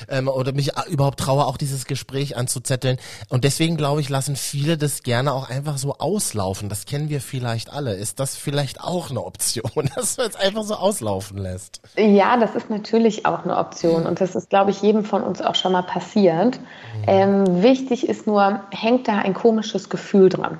ähm, 0.08 0.26
oder 0.26 0.52
mich 0.52 0.72
überhaupt 0.88 1.20
traue, 1.20 1.44
auch 1.44 1.58
dieses 1.58 1.85
Gespräch 1.85 2.37
anzuzetteln. 2.37 2.96
Und 3.28 3.44
deswegen 3.44 3.76
glaube 3.76 4.00
ich, 4.00 4.08
lassen 4.08 4.37
viele 4.37 4.78
das 4.78 5.02
gerne 5.02 5.35
auch 5.35 5.50
einfach 5.50 5.76
so 5.76 5.96
auslaufen. 5.98 6.70
Das 6.70 6.87
kennen 6.87 7.11
wir 7.11 7.20
vielleicht 7.20 7.70
alle. 7.70 7.94
Ist 7.94 8.18
das 8.20 8.37
vielleicht 8.37 8.80
auch 8.80 9.11
eine 9.11 9.22
Option, 9.22 9.90
dass 9.94 10.16
man 10.16 10.28
es 10.28 10.37
einfach 10.37 10.64
so 10.64 10.74
auslaufen 10.74 11.37
lässt? 11.37 11.82
Ja, 11.96 12.38
das 12.38 12.54
ist 12.54 12.70
natürlich 12.70 13.26
auch 13.26 13.44
eine 13.44 13.58
Option 13.58 14.06
und 14.06 14.22
das 14.22 14.35
ist, 14.35 14.48
glaube 14.48 14.70
ich, 14.70 14.80
jedem 14.80 15.04
von 15.04 15.22
uns 15.22 15.42
auch 15.42 15.56
schon 15.56 15.72
mal 15.72 15.82
passiert. 15.82 16.58
Mhm. 16.58 17.04
Ähm, 17.06 17.62
wichtig 17.62 18.08
ist 18.08 18.26
nur, 18.26 18.62
hängt 18.70 19.08
da 19.08 19.18
ein 19.18 19.35
komisches 19.35 19.90
Gefühl 19.90 20.30
dran. 20.30 20.56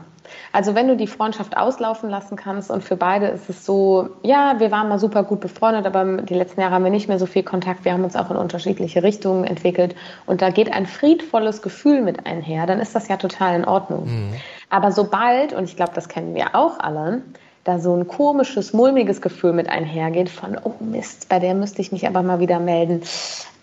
Also 0.53 0.75
wenn 0.75 0.89
du 0.89 0.97
die 0.97 1.07
Freundschaft 1.07 1.57
auslaufen 1.57 2.11
lassen 2.11 2.37
kannst 2.37 2.71
und 2.71 2.83
für 2.85 2.97
beide 2.97 3.27
ist 3.27 3.49
es 3.49 3.65
so, 3.65 4.11
ja, 4.23 4.59
wir 4.59 4.71
waren 4.71 4.89
mal 4.89 4.99
super 4.99 5.23
gut 5.23 5.41
befreundet, 5.41 5.87
aber 5.87 6.23
die 6.23 6.35
letzten 6.35 6.61
Jahre 6.61 6.75
haben 6.75 6.85
wir 6.85 6.91
nicht 6.91 7.09
mehr 7.09 7.19
so 7.19 7.27
viel 7.27 7.43
Kontakt, 7.43 7.85
wir 7.85 7.93
haben 7.93 8.05
uns 8.05 8.17
auch 8.17 8.31
in 8.31 8.37
unterschiedliche 8.37 9.03
Richtungen 9.03 9.45
entwickelt 9.45 9.95
und 10.27 10.43
da 10.43 10.51
geht 10.51 10.73
ein 10.73 10.87
friedvolles 10.87 11.63
Gefühl 11.63 12.03
mit 12.03 12.27
einher, 12.27 12.67
dann 12.67 12.81
ist 12.81 12.95
das 12.95 13.09
ja 13.09 13.17
total 13.17 13.57
in 13.57 13.65
Ordnung. 13.65 14.07
Mhm. 14.07 14.33
Aber 14.71 14.93
sobald, 14.93 15.53
und 15.53 15.65
ich 15.65 15.77
glaube, 15.77 15.93
das 15.95 16.09
kennen 16.09 16.35
wir 16.35 16.55
auch 16.55 16.79
alle, 16.79 17.23
da 17.65 17.79
so 17.79 17.95
ein 17.95 18.09
komisches, 18.09 18.73
mulmiges 18.73 19.21
Gefühl 19.21 19.53
mit 19.53 19.69
einhergeht 19.69 20.29
von, 20.29 20.59
oh 20.65 20.75
Mist, 20.81 21.29
bei 21.29 21.39
der 21.39 21.55
müsste 21.55 21.81
ich 21.81 21.93
mich 21.93 22.07
aber 22.07 22.23
mal 22.23 22.41
wieder 22.41 22.59
melden. 22.59 23.03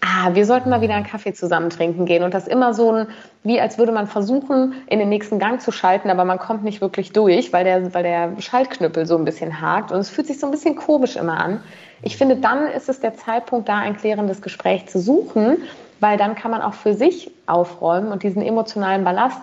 Ah, 0.01 0.33
wir 0.33 0.45
sollten 0.45 0.69
mal 0.69 0.79
wieder 0.79 0.95
einen 0.95 1.05
Kaffee 1.05 1.33
zusammen 1.33 1.69
trinken 1.69 2.05
gehen. 2.05 2.23
Und 2.23 2.33
das 2.33 2.47
immer 2.47 2.73
so 2.73 2.91
ein, 2.91 3.07
wie 3.43 3.59
als 3.59 3.77
würde 3.77 3.91
man 3.91 4.07
versuchen, 4.07 4.73
in 4.87 4.99
den 4.99 5.09
nächsten 5.09 5.39
Gang 5.39 5.61
zu 5.61 5.73
schalten, 5.73 6.09
aber 6.09 6.23
man 6.23 6.39
kommt 6.39 6.63
nicht 6.63 6.79
wirklich 6.79 7.11
durch, 7.11 7.51
weil 7.51 7.65
der, 7.65 7.93
weil 7.93 8.03
der 8.03 8.31
Schaltknüppel 8.39 9.05
so 9.05 9.17
ein 9.17 9.25
bisschen 9.25 9.59
hakt. 9.59 9.91
Und 9.91 9.99
es 9.99 10.09
fühlt 10.09 10.27
sich 10.27 10.39
so 10.39 10.47
ein 10.47 10.51
bisschen 10.51 10.77
komisch 10.77 11.17
immer 11.17 11.37
an. 11.37 11.61
Ich 12.01 12.15
finde, 12.15 12.37
dann 12.37 12.67
ist 12.67 12.87
es 12.87 13.01
der 13.01 13.15
Zeitpunkt, 13.15 13.67
da 13.67 13.79
ein 13.79 13.97
klärendes 13.97 14.41
Gespräch 14.41 14.87
zu 14.87 14.99
suchen, 14.99 15.57
weil 15.99 16.17
dann 16.17 16.35
kann 16.35 16.51
man 16.51 16.61
auch 16.61 16.75
für 16.75 16.93
sich 16.93 17.31
aufräumen 17.45 18.13
und 18.13 18.23
diesen 18.23 18.41
emotionalen 18.41 19.03
Ballast 19.03 19.41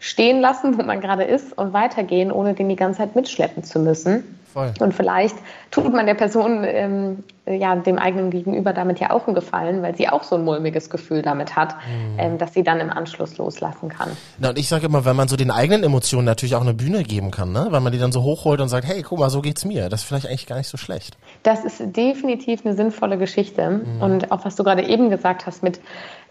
stehen 0.00 0.40
lassen, 0.40 0.78
wo 0.78 0.82
man 0.82 1.00
gerade 1.00 1.24
ist 1.24 1.56
und 1.56 1.72
weitergehen, 1.72 2.30
ohne 2.32 2.54
den 2.54 2.68
die 2.68 2.76
ganze 2.76 2.98
Zeit 2.98 3.16
mitschleppen 3.16 3.64
zu 3.64 3.80
müssen. 3.80 4.38
Voll. 4.52 4.72
Und 4.80 4.94
vielleicht 4.94 5.36
tut 5.70 5.92
man 5.92 6.06
der 6.06 6.14
Person, 6.14 6.64
ähm, 6.64 7.24
ja, 7.54 7.76
dem 7.76 7.98
eigenen 7.98 8.30
Gegenüber 8.30 8.72
damit 8.72 9.00
ja 9.00 9.10
auch 9.10 9.26
einen 9.26 9.34
Gefallen, 9.34 9.82
weil 9.82 9.96
sie 9.96 10.08
auch 10.08 10.22
so 10.22 10.36
ein 10.36 10.44
mulmiges 10.44 10.90
Gefühl 10.90 11.22
damit 11.22 11.56
hat, 11.56 11.74
mhm. 11.74 12.18
ähm, 12.18 12.38
dass 12.38 12.54
sie 12.54 12.62
dann 12.62 12.80
im 12.80 12.90
Anschluss 12.90 13.38
loslassen 13.38 13.88
kann. 13.88 14.10
Na, 14.38 14.50
und 14.50 14.58
ich 14.58 14.68
sage 14.68 14.86
immer, 14.86 15.04
wenn 15.04 15.16
man 15.16 15.28
so 15.28 15.36
den 15.36 15.50
eigenen 15.50 15.82
Emotionen 15.82 16.24
natürlich 16.24 16.54
auch 16.54 16.62
eine 16.62 16.74
Bühne 16.74 17.02
geben 17.02 17.30
kann, 17.30 17.52
ne? 17.52 17.68
weil 17.70 17.80
man 17.80 17.92
die 17.92 17.98
dann 17.98 18.12
so 18.12 18.22
hochholt 18.22 18.60
und 18.60 18.68
sagt, 18.68 18.86
hey, 18.86 19.02
guck 19.02 19.18
mal, 19.18 19.30
so 19.30 19.40
geht's 19.40 19.64
mir. 19.64 19.88
Das 19.88 20.02
ist 20.02 20.08
vielleicht 20.08 20.26
eigentlich 20.26 20.46
gar 20.46 20.56
nicht 20.56 20.68
so 20.68 20.76
schlecht. 20.76 21.16
Das 21.42 21.64
ist 21.64 21.96
definitiv 21.96 22.64
eine 22.64 22.74
sinnvolle 22.74 23.18
Geschichte. 23.18 23.70
Mhm. 23.70 24.02
Und 24.02 24.32
auch 24.32 24.44
was 24.44 24.56
du 24.56 24.64
gerade 24.64 24.86
eben 24.86 25.10
gesagt 25.10 25.46
hast 25.46 25.62
mit, 25.62 25.80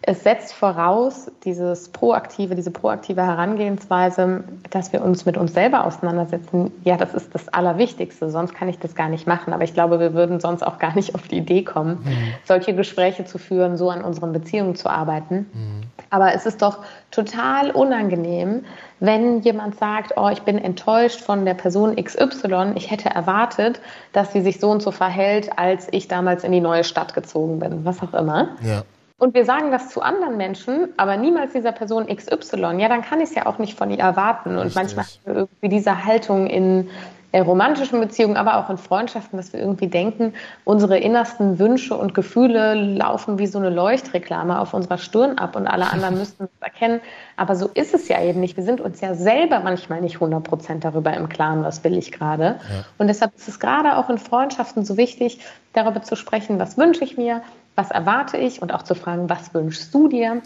es 0.02 0.24
setzt 0.24 0.54
voraus, 0.54 1.32
dieses 1.44 1.90
proaktive, 1.90 2.56
diese 2.56 2.72
proaktive 2.72 3.24
Herangehensweise, 3.24 4.44
dass 4.70 4.94
wir 4.94 5.04
uns 5.04 5.26
mit 5.26 5.38
uns 5.38 5.54
selber 5.54 5.86
auseinandersetzen. 5.86 6.72
Ja, 6.84 6.98
das 6.98 7.14
ist 7.14 7.34
das 7.34 7.50
Allerwichtigste. 7.50 8.30
Sonst 8.30 8.54
kann 8.54 8.70
ich 8.70 8.78
das 8.80 8.96
gar 8.96 9.10
nicht 9.10 9.28
machen. 9.28 9.54
Aber 9.54 9.64
ich 9.64 9.74
glaube, 9.74 10.00
wir 10.00 10.14
würden 10.14 10.40
sonst 10.40 10.64
auch 10.64 10.78
gar 10.78 10.96
nicht 10.96 11.07
auf 11.16 11.28
die 11.28 11.38
Idee 11.38 11.64
kommen, 11.64 12.00
mhm. 12.04 12.34
solche 12.46 12.74
Gespräche 12.74 13.26
zu 13.26 13.38
führen, 13.38 13.78
so 13.78 13.90
an 13.90 14.04
unseren 14.04 14.34
Beziehungen 14.34 14.76
zu 14.76 14.90
arbeiten. 14.90 15.50
Mhm. 15.54 15.82
Aber 16.10 16.34
es 16.34 16.46
ist 16.46 16.62
doch 16.62 16.80
total 17.12 17.72
unangenehm, 17.72 18.64
wenn 19.00 19.42
jemand 19.42 19.78
sagt, 19.78 20.14
oh, 20.16 20.30
ich 20.30 20.42
bin 20.42 20.58
enttäuscht 20.58 21.22
von 21.22 21.46
der 21.46 21.54
Person 21.54 21.96
XY, 21.96 22.74
ich 22.76 22.90
hätte 22.90 23.10
erwartet, 23.10 23.80
dass 24.14 24.34
sie 24.34 24.42
sich 24.42 24.60
so 24.60 24.70
und 24.70 24.82
so 24.82 24.92
verhält, 24.92 25.58
als 25.58 25.88
ich 25.92 26.08
damals 26.08 26.44
in 26.44 26.52
die 26.52 26.62
neue 26.62 26.84
Stadt 26.84 27.14
gezogen 27.14 27.60
bin, 27.60 27.86
was 27.86 28.02
auch 28.02 28.14
immer. 28.14 28.50
Ja. 28.62 28.84
Und 29.20 29.34
wir 29.34 29.46
sagen 29.46 29.72
das 29.72 29.90
zu 29.90 30.02
anderen 30.02 30.38
Menschen, 30.38 30.90
aber 30.98 31.18
niemals 31.18 31.54
dieser 31.54 31.72
Person 31.72 32.06
XY. 32.06 32.78
Ja, 32.78 32.88
dann 32.88 33.02
kann 33.02 33.20
ich 33.20 33.30
es 33.30 33.36
ja 33.36 33.48
auch 33.48 33.58
nicht 33.58 33.76
von 33.76 33.90
ihr 33.90 33.98
erwarten. 33.98 34.52
Und 34.52 34.68
Richtig. 34.68 34.76
manchmal 34.76 35.06
irgendwie 35.26 35.70
diese 35.70 36.06
Haltung 36.06 36.46
in 36.46 36.90
romantischen 37.34 38.00
Beziehungen, 38.00 38.38
aber 38.38 38.58
auch 38.58 38.70
in 38.70 38.78
Freundschaften, 38.78 39.38
dass 39.38 39.52
wir 39.54 39.60
irgendwie 39.60 39.88
denken, 39.88 40.34
unsere 40.64 40.98
innersten 40.98 41.60
Wünsche 41.60 41.96
und 41.96 42.14
Gefühle 42.14 42.74
laufen 42.74 43.38
wie 43.38 43.48
so 43.48 43.60
eine 43.60 43.70
Leuchtreklame 43.70 44.60
auf 44.60 44.74
unserer 44.74 44.98
Stirn 44.98 45.38
ab 45.38 45.56
und 45.56 45.68
alle 45.68 45.92
anderen 45.92 46.18
müssten 46.18 46.46
es 46.46 46.62
erkennen. 46.62 47.02
Aber 47.36 47.56
so 47.56 47.70
ist 47.74 47.94
es 47.94 48.08
ja 48.08 48.22
eben 48.24 48.40
nicht. 48.40 48.56
Wir 48.56 48.64
sind 48.64 48.80
uns 48.80 49.02
ja 49.02 49.14
selber 49.14 49.60
manchmal 49.60 50.02
nicht 50.02 50.16
100 50.16 50.44
Prozent 50.44 50.84
darüber 50.86 51.14
im 51.14 51.28
Klaren, 51.28 51.64
was 51.64 51.84
will 51.84 51.98
ich 51.98 52.12
gerade. 52.12 52.44
Ja. 52.44 52.86
Und 52.98 53.08
deshalb 53.08 53.36
ist 53.36 53.48
es 53.48 53.60
gerade 53.60 53.98
auch 53.98 54.10
in 54.10 54.18
Freundschaften 54.18 54.86
so 54.86 54.98
wichtig, 54.98 55.40
darüber 55.74 56.02
zu 56.02 56.16
sprechen, 56.16 56.60
was 56.60 56.78
wünsche 56.78 57.04
ich 57.04 57.18
mir, 57.18 57.42
was 57.76 57.92
erwarte 57.92 58.38
ich 58.38 58.62
und 58.62 58.74
auch 58.74 58.84
zu 58.84 58.96
fragen, 58.96 59.30
was 59.30 59.54
wünschst 59.54 59.94
du 59.94 60.08
dir? 60.08 60.42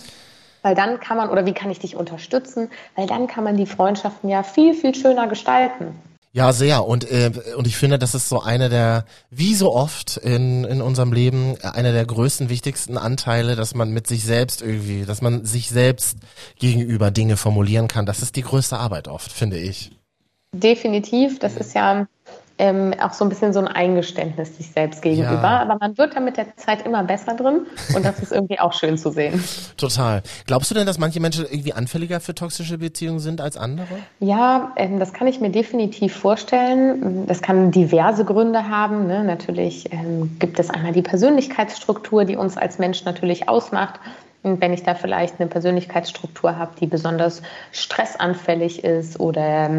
Weil 0.63 0.75
dann 0.75 0.99
kann 0.99 1.17
man, 1.17 1.29
oder 1.29 1.45
wie 1.45 1.53
kann 1.53 1.71
ich 1.71 1.79
dich 1.79 1.95
unterstützen? 1.95 2.69
Weil 2.95 3.07
dann 3.07 3.27
kann 3.27 3.43
man 3.43 3.55
die 3.55 3.65
Freundschaften 3.65 4.29
ja 4.29 4.43
viel, 4.43 4.73
viel 4.73 4.93
schöner 4.93 5.27
gestalten. 5.27 5.95
Ja, 6.33 6.53
sehr. 6.53 6.85
Und, 6.85 7.09
äh, 7.11 7.31
und 7.57 7.67
ich 7.67 7.75
finde, 7.75 7.99
das 7.99 8.15
ist 8.15 8.29
so 8.29 8.41
eine 8.41 8.69
der, 8.69 9.05
wie 9.29 9.53
so 9.53 9.73
oft 9.73 10.15
in, 10.15 10.63
in 10.63 10.81
unserem 10.81 11.11
Leben, 11.11 11.55
einer 11.61 11.91
der 11.91 12.05
größten, 12.05 12.47
wichtigsten 12.47 12.97
Anteile, 12.97 13.57
dass 13.57 13.75
man 13.75 13.91
mit 13.91 14.07
sich 14.07 14.23
selbst 14.23 14.61
irgendwie, 14.61 15.03
dass 15.03 15.21
man 15.21 15.43
sich 15.45 15.69
selbst 15.69 16.17
gegenüber 16.57 17.11
Dinge 17.11 17.35
formulieren 17.35 17.89
kann. 17.89 18.05
Das 18.05 18.21
ist 18.21 18.37
die 18.37 18.43
größte 18.43 18.77
Arbeit 18.77 19.09
oft, 19.09 19.31
finde 19.31 19.57
ich. 19.57 19.91
Definitiv. 20.53 21.39
Das 21.39 21.57
ist 21.57 21.75
ja 21.75 22.07
ähm, 22.61 22.93
auch 23.01 23.13
so 23.13 23.25
ein 23.25 23.29
bisschen 23.29 23.53
so 23.53 23.59
ein 23.59 23.67
Eingeständnis 23.67 24.55
sich 24.55 24.71
selbst 24.71 25.01
gegenüber. 25.01 25.41
Ja. 25.41 25.61
Aber 25.61 25.77
man 25.79 25.97
wird 25.97 26.15
da 26.15 26.19
mit 26.19 26.37
der 26.37 26.55
Zeit 26.57 26.85
immer 26.85 27.03
besser 27.03 27.33
drin 27.33 27.65
und 27.95 28.05
das 28.05 28.19
ist 28.19 28.31
irgendwie 28.31 28.59
auch 28.59 28.73
schön 28.73 28.99
zu 28.99 29.09
sehen. 29.09 29.43
Total. 29.77 30.21
Glaubst 30.45 30.69
du 30.69 30.75
denn, 30.75 30.85
dass 30.85 30.99
manche 30.99 31.19
Menschen 31.19 31.45
irgendwie 31.45 31.73
anfälliger 31.73 32.19
für 32.19 32.35
toxische 32.35 32.77
Beziehungen 32.77 33.19
sind 33.19 33.41
als 33.41 33.57
andere? 33.57 33.87
Ja, 34.19 34.73
ähm, 34.75 34.99
das 34.99 35.11
kann 35.11 35.25
ich 35.25 35.41
mir 35.41 35.49
definitiv 35.49 36.15
vorstellen. 36.15 37.25
Das 37.25 37.41
kann 37.41 37.71
diverse 37.71 38.25
Gründe 38.25 38.69
haben. 38.69 39.07
Ne? 39.07 39.23
Natürlich 39.23 39.91
ähm, 39.91 40.37
gibt 40.37 40.59
es 40.59 40.69
einmal 40.69 40.91
die 40.91 41.01
Persönlichkeitsstruktur, 41.01 42.25
die 42.25 42.35
uns 42.35 42.57
als 42.57 42.77
Mensch 42.77 43.03
natürlich 43.05 43.49
ausmacht. 43.49 43.99
Und 44.43 44.59
wenn 44.59 44.73
ich 44.73 44.81
da 44.81 44.95
vielleicht 44.95 45.39
eine 45.39 45.47
Persönlichkeitsstruktur 45.47 46.57
habe, 46.57 46.71
die 46.79 46.87
besonders 46.87 47.43
stressanfällig 47.71 48.83
ist 48.83 49.19
oder 49.19 49.69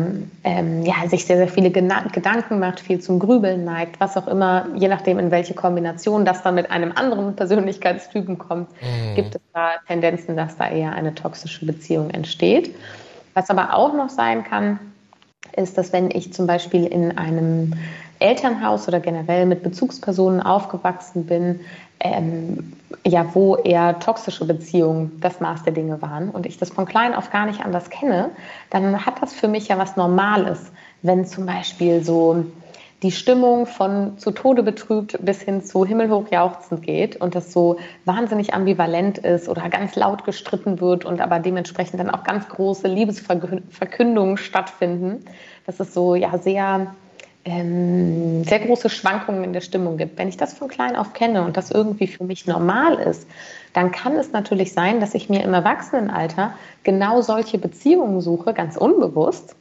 ähm, 0.44 0.82
ja, 0.84 1.08
sich 1.08 1.26
sehr, 1.26 1.36
sehr 1.36 1.48
viele 1.48 1.70
Gedanken 1.70 2.60
macht, 2.60 2.78
viel 2.78 3.00
zum 3.00 3.18
Grübeln 3.18 3.64
neigt, 3.64 3.98
was 3.98 4.16
auch 4.16 4.28
immer, 4.28 4.66
je 4.76 4.86
nachdem, 4.86 5.18
in 5.18 5.32
welche 5.32 5.54
Kombination 5.54 6.24
das 6.24 6.42
dann 6.44 6.54
mit 6.54 6.70
einem 6.70 6.92
anderen 6.94 7.34
Persönlichkeitstypen 7.34 8.38
kommt, 8.38 8.70
mhm. 8.80 9.16
gibt 9.16 9.34
es 9.34 9.40
da 9.52 9.72
Tendenzen, 9.88 10.36
dass 10.36 10.56
da 10.56 10.68
eher 10.68 10.92
eine 10.92 11.12
toxische 11.14 11.66
Beziehung 11.66 12.10
entsteht. 12.10 12.72
Was 13.34 13.50
aber 13.50 13.74
auch 13.74 13.94
noch 13.94 14.10
sein 14.10 14.44
kann, 14.44 14.78
ist, 15.56 15.76
dass 15.76 15.92
wenn 15.92 16.10
ich 16.10 16.32
zum 16.32 16.46
Beispiel 16.46 16.86
in 16.86 17.18
einem 17.18 17.74
Elternhaus 18.22 18.88
oder 18.88 19.00
generell 19.00 19.46
mit 19.46 19.62
Bezugspersonen 19.62 20.40
aufgewachsen 20.40 21.26
bin, 21.26 21.60
ähm, 22.00 22.72
ja, 23.04 23.26
wo 23.34 23.56
eher 23.56 23.98
toxische 23.98 24.44
Beziehungen 24.44 25.20
das 25.20 25.40
Maß 25.40 25.64
der 25.64 25.72
Dinge 25.72 26.00
waren 26.02 26.30
und 26.30 26.46
ich 26.46 26.56
das 26.56 26.70
von 26.70 26.86
klein 26.86 27.14
auf 27.14 27.30
gar 27.30 27.46
nicht 27.46 27.64
anders 27.64 27.90
kenne, 27.90 28.30
dann 28.70 29.04
hat 29.04 29.20
das 29.20 29.32
für 29.32 29.48
mich 29.48 29.68
ja 29.68 29.78
was 29.78 29.96
Normales, 29.96 30.72
wenn 31.02 31.24
zum 31.26 31.46
Beispiel 31.46 32.02
so 32.02 32.44
die 33.02 33.10
Stimmung 33.10 33.66
von 33.66 34.16
zu 34.18 34.30
Tode 34.30 34.62
betrübt 34.62 35.18
bis 35.24 35.42
hin 35.42 35.62
zu 35.62 35.84
himmelhoch 35.84 36.30
jauchzend 36.30 36.82
geht 36.82 37.16
und 37.16 37.34
das 37.34 37.52
so 37.52 37.78
wahnsinnig 38.04 38.54
ambivalent 38.54 39.18
ist 39.18 39.48
oder 39.48 39.68
ganz 39.68 39.96
laut 39.96 40.24
gestritten 40.24 40.80
wird 40.80 41.04
und 41.04 41.20
aber 41.20 41.40
dementsprechend 41.40 41.98
dann 41.98 42.10
auch 42.10 42.22
ganz 42.22 42.48
große 42.48 42.86
Liebesverkündungen 42.86 44.36
stattfinden. 44.36 45.24
Das 45.66 45.80
ist 45.80 45.94
so 45.94 46.14
ja 46.14 46.38
sehr 46.38 46.94
ähm, 47.44 48.44
sehr 48.44 48.60
große 48.60 48.88
Schwankungen 48.88 49.44
in 49.44 49.52
der 49.52 49.60
Stimmung 49.60 49.96
gibt. 49.96 50.18
Wenn 50.18 50.28
ich 50.28 50.36
das 50.36 50.54
von 50.54 50.68
klein 50.68 50.96
auf 50.96 51.12
kenne 51.12 51.42
und 51.44 51.56
das 51.56 51.70
irgendwie 51.70 52.06
für 52.06 52.24
mich 52.24 52.46
normal 52.46 52.94
ist, 52.94 53.26
dann 53.72 53.90
kann 53.90 54.16
es 54.16 54.32
natürlich 54.32 54.72
sein, 54.72 55.00
dass 55.00 55.14
ich 55.14 55.28
mir 55.28 55.42
im 55.42 55.54
Erwachsenenalter 55.54 56.54
genau 56.82 57.20
solche 57.20 57.58
Beziehungen 57.58 58.20
suche, 58.20 58.54
ganz 58.54 58.76
unbewusst, 58.76 59.56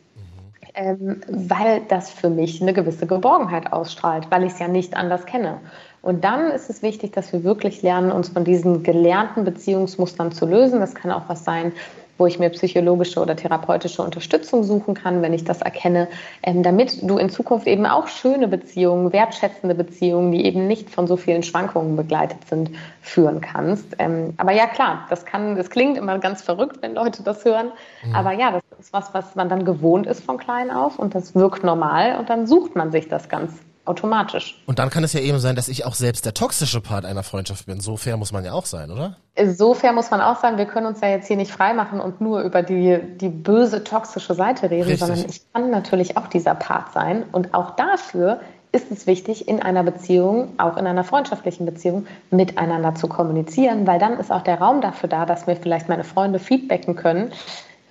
ähm, 0.75 1.21
weil 1.27 1.81
das 1.87 2.09
für 2.11 2.29
mich 2.29 2.61
eine 2.61 2.73
gewisse 2.73 3.07
Geborgenheit 3.07 3.73
ausstrahlt, 3.73 4.27
weil 4.29 4.43
ich 4.43 4.53
es 4.53 4.59
ja 4.59 4.67
nicht 4.67 4.95
anders 4.95 5.25
kenne. 5.25 5.59
Und 6.01 6.23
dann 6.23 6.49
ist 6.51 6.69
es 6.69 6.81
wichtig, 6.81 7.13
dass 7.13 7.31
wir 7.31 7.43
wirklich 7.43 7.81
lernen, 7.83 8.11
uns 8.11 8.29
von 8.29 8.43
diesen 8.43 8.81
gelernten 8.81 9.43
Beziehungsmustern 9.43 10.31
zu 10.31 10.47
lösen. 10.47 10.79
Das 10.79 10.95
kann 10.95 11.11
auch 11.11 11.23
was 11.27 11.43
sein, 11.43 11.73
wo 12.21 12.27
ich 12.27 12.37
mir 12.37 12.51
psychologische 12.51 13.19
oder 13.19 13.35
therapeutische 13.35 14.03
Unterstützung 14.03 14.63
suchen 14.63 14.93
kann, 14.93 15.23
wenn 15.23 15.33
ich 15.33 15.43
das 15.43 15.63
erkenne, 15.63 16.07
ähm, 16.43 16.61
damit 16.61 17.01
du 17.01 17.17
in 17.17 17.31
Zukunft 17.31 17.65
eben 17.65 17.87
auch 17.87 18.07
schöne 18.07 18.47
Beziehungen, 18.47 19.11
wertschätzende 19.11 19.73
Beziehungen, 19.73 20.31
die 20.31 20.45
eben 20.45 20.67
nicht 20.67 20.91
von 20.91 21.07
so 21.07 21.17
vielen 21.17 21.41
Schwankungen 21.41 21.95
begleitet 21.95 22.47
sind, 22.47 22.69
führen 23.01 23.41
kannst. 23.41 23.95
Ähm, 23.97 24.35
aber 24.37 24.51
ja, 24.51 24.67
klar, 24.67 25.07
das 25.09 25.25
kann, 25.25 25.55
das 25.55 25.71
klingt 25.71 25.97
immer 25.97 26.19
ganz 26.19 26.43
verrückt, 26.43 26.77
wenn 26.81 26.93
Leute 26.93 27.23
das 27.23 27.43
hören. 27.43 27.71
Mhm. 28.05 28.15
Aber 28.15 28.33
ja, 28.33 28.51
das 28.51 28.79
ist 28.79 28.93
was, 28.93 29.15
was 29.15 29.33
man 29.33 29.49
dann 29.49 29.65
gewohnt 29.65 30.05
ist 30.05 30.23
von 30.23 30.37
klein 30.37 30.69
auf 30.69 30.99
und 30.99 31.15
das 31.15 31.33
wirkt 31.33 31.63
normal 31.63 32.19
und 32.19 32.29
dann 32.29 32.45
sucht 32.45 32.75
man 32.75 32.91
sich 32.91 33.07
das 33.07 33.29
ganz 33.29 33.51
automatisch. 33.85 34.61
Und 34.65 34.79
dann 34.79 34.89
kann 34.89 35.03
es 35.03 35.13
ja 35.13 35.19
eben 35.19 35.39
sein, 35.39 35.55
dass 35.55 35.67
ich 35.67 35.85
auch 35.85 35.95
selbst 35.95 36.25
der 36.25 36.33
toxische 36.33 36.81
Part 36.81 37.05
einer 37.05 37.23
Freundschaft 37.23 37.65
bin. 37.65 37.79
So 37.79 37.97
fair 37.97 38.17
muss 38.17 38.31
man 38.31 38.45
ja 38.45 38.53
auch 38.53 38.65
sein, 38.65 38.91
oder? 38.91 39.17
So 39.55 39.73
fair 39.73 39.93
muss 39.93 40.11
man 40.11 40.21
auch 40.21 40.39
sein. 40.39 40.57
Wir 40.57 40.65
können 40.65 40.85
uns 40.85 41.01
ja 41.01 41.09
jetzt 41.09 41.27
hier 41.27 41.37
nicht 41.37 41.51
freimachen 41.51 41.99
und 41.99 42.21
nur 42.21 42.41
über 42.41 42.63
die, 42.63 42.99
die 43.17 43.29
böse, 43.29 43.83
toxische 43.83 44.33
Seite 44.33 44.69
reden, 44.69 44.89
Richtig. 44.89 44.99
sondern 44.99 45.25
ich 45.29 45.41
kann 45.53 45.69
natürlich 45.71 46.17
auch 46.17 46.27
dieser 46.27 46.55
Part 46.55 46.93
sein. 46.93 47.23
Und 47.31 47.53
auch 47.53 47.75
dafür 47.75 48.41
ist 48.71 48.91
es 48.91 49.07
wichtig, 49.07 49.47
in 49.47 49.61
einer 49.61 49.83
Beziehung, 49.83 50.53
auch 50.57 50.77
in 50.77 50.87
einer 50.87 51.03
freundschaftlichen 51.03 51.65
Beziehung, 51.65 52.07
miteinander 52.29 52.95
zu 52.95 53.07
kommunizieren, 53.07 53.85
weil 53.85 53.99
dann 53.99 54.17
ist 54.17 54.31
auch 54.31 54.43
der 54.43 54.59
Raum 54.59 54.81
dafür 54.81 55.09
da, 55.09 55.25
dass 55.25 55.47
mir 55.47 55.55
vielleicht 55.55 55.89
meine 55.89 56.03
Freunde 56.03 56.39
feedbacken 56.39 56.95
können 56.95 57.31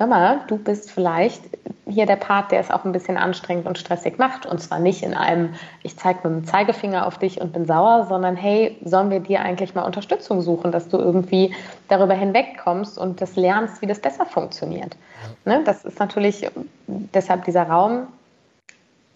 hör 0.00 0.06
mal, 0.06 0.40
du 0.46 0.56
bist 0.56 0.90
vielleicht 0.90 1.42
hier 1.86 2.06
der 2.06 2.16
Part, 2.16 2.52
der 2.52 2.60
es 2.60 2.70
auch 2.70 2.86
ein 2.86 2.92
bisschen 2.92 3.18
anstrengend 3.18 3.66
und 3.66 3.76
stressig 3.76 4.18
macht. 4.18 4.46
Und 4.46 4.58
zwar 4.58 4.78
nicht 4.78 5.02
in 5.02 5.12
einem, 5.12 5.50
ich 5.82 5.98
zeige 5.98 6.26
mit 6.26 6.38
dem 6.38 6.44
Zeigefinger 6.46 7.06
auf 7.06 7.18
dich 7.18 7.38
und 7.38 7.52
bin 7.52 7.66
sauer, 7.66 8.06
sondern 8.08 8.34
hey, 8.34 8.78
sollen 8.82 9.10
wir 9.10 9.20
dir 9.20 9.42
eigentlich 9.42 9.74
mal 9.74 9.82
Unterstützung 9.82 10.40
suchen, 10.40 10.72
dass 10.72 10.88
du 10.88 10.96
irgendwie 10.96 11.54
darüber 11.88 12.14
hinwegkommst 12.14 12.98
und 12.98 13.20
das 13.20 13.36
lernst, 13.36 13.82
wie 13.82 13.86
das 13.86 14.00
besser 14.00 14.24
funktioniert. 14.24 14.96
Ne? 15.44 15.60
Das 15.66 15.84
ist 15.84 16.00
natürlich 16.00 16.48
deshalb 16.86 17.44
dieser 17.44 17.64
Raum 17.64 18.06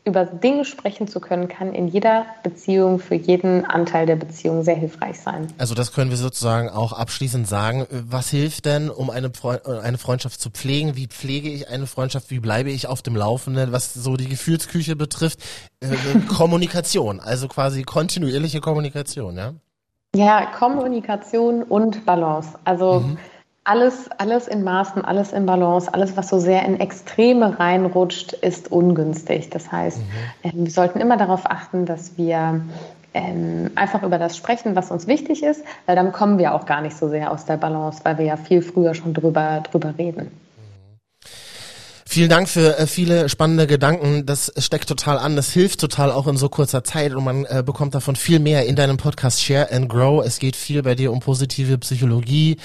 über 0.06 0.26
Dinge 0.26 0.66
sprechen 0.66 1.08
zu 1.08 1.18
können, 1.18 1.48
kann 1.48 1.74
in 1.74 1.88
jeder 1.88 2.26
Beziehung 2.42 2.98
für 2.98 3.14
jeden 3.14 3.64
Anteil 3.64 4.04
der 4.04 4.16
Beziehung 4.16 4.62
sehr 4.62 4.74
hilfreich 4.74 5.18
sein. 5.18 5.46
Also 5.56 5.74
das 5.74 5.92
können 5.92 6.10
wir 6.10 6.18
sozusagen 6.18 6.68
auch 6.68 6.92
abschließend 6.92 7.48
sagen. 7.48 7.86
Was 7.90 8.28
hilft 8.28 8.66
denn, 8.66 8.90
um 8.90 9.08
eine, 9.08 9.32
eine 9.82 9.96
Freundschaft 9.96 10.40
zu 10.40 10.50
pflegen? 10.50 10.94
Wie 10.94 11.06
pflege 11.06 11.48
ich 11.48 11.68
eine 11.68 11.86
Freundschaft? 11.86 12.30
Wie 12.30 12.40
bleibe 12.40 12.70
ich 12.70 12.86
auf 12.86 13.00
dem 13.00 13.16
Laufenden, 13.16 13.72
was 13.72 13.94
so 13.94 14.16
die 14.16 14.28
Gefühlsküche 14.28 14.94
betrifft? 14.94 15.40
Äh, 15.80 15.88
Kommunikation, 16.28 17.20
also 17.20 17.48
quasi 17.48 17.82
kontinuierliche 17.82 18.60
Kommunikation, 18.60 19.36
ja? 19.36 19.54
Ja, 20.14 20.46
Kommunikation 20.46 21.62
und 21.62 22.04
Balance. 22.04 22.58
Also 22.64 23.00
mhm 23.00 23.16
alles, 23.64 24.10
alles 24.18 24.46
in 24.46 24.62
Maßen, 24.62 25.04
alles 25.04 25.32
in 25.32 25.46
Balance, 25.46 25.92
alles, 25.92 26.16
was 26.16 26.28
so 26.28 26.38
sehr 26.38 26.64
in 26.64 26.78
Extreme 26.78 27.58
reinrutscht, 27.58 28.34
ist 28.34 28.70
ungünstig. 28.70 29.48
Das 29.50 29.72
heißt, 29.72 29.98
mhm. 29.98 30.04
ähm, 30.42 30.64
wir 30.64 30.70
sollten 30.70 31.00
immer 31.00 31.16
darauf 31.16 31.50
achten, 31.50 31.86
dass 31.86 32.16
wir 32.18 32.60
ähm, 33.14 33.70
einfach 33.74 34.02
über 34.02 34.18
das 34.18 34.36
sprechen, 34.36 34.76
was 34.76 34.90
uns 34.90 35.06
wichtig 35.06 35.42
ist, 35.42 35.64
weil 35.86 35.96
dann 35.96 36.12
kommen 36.12 36.38
wir 36.38 36.54
auch 36.54 36.66
gar 36.66 36.82
nicht 36.82 36.96
so 36.96 37.08
sehr 37.08 37.32
aus 37.32 37.46
der 37.46 37.56
Balance, 37.56 38.00
weil 38.04 38.18
wir 38.18 38.26
ja 38.26 38.36
viel 38.36 38.60
früher 38.60 38.94
schon 38.94 39.14
drüber, 39.14 39.62
drüber 39.70 39.94
reden. 39.96 40.30
Vielen 42.06 42.28
Dank 42.28 42.48
für 42.48 42.78
äh, 42.78 42.86
viele 42.86 43.28
spannende 43.28 43.66
Gedanken. 43.66 44.26
Das 44.26 44.52
steckt 44.58 44.88
total 44.88 45.18
an. 45.18 45.36
Das 45.36 45.52
hilft 45.52 45.80
total 45.80 46.12
auch 46.12 46.26
in 46.26 46.36
so 46.36 46.48
kurzer 46.48 46.84
Zeit 46.84 47.14
und 47.14 47.24
man 47.24 47.44
äh, 47.46 47.62
bekommt 47.64 47.94
davon 47.94 48.14
viel 48.14 48.40
mehr 48.40 48.66
in 48.66 48.76
deinem 48.76 48.98
Podcast 48.98 49.42
Share 49.42 49.72
and 49.72 49.88
Grow. 49.88 50.24
Es 50.24 50.38
geht 50.38 50.54
viel 50.54 50.82
bei 50.82 50.94
dir 50.94 51.12
um 51.12 51.20
positive 51.20 51.78
Psychologie, 51.78 52.58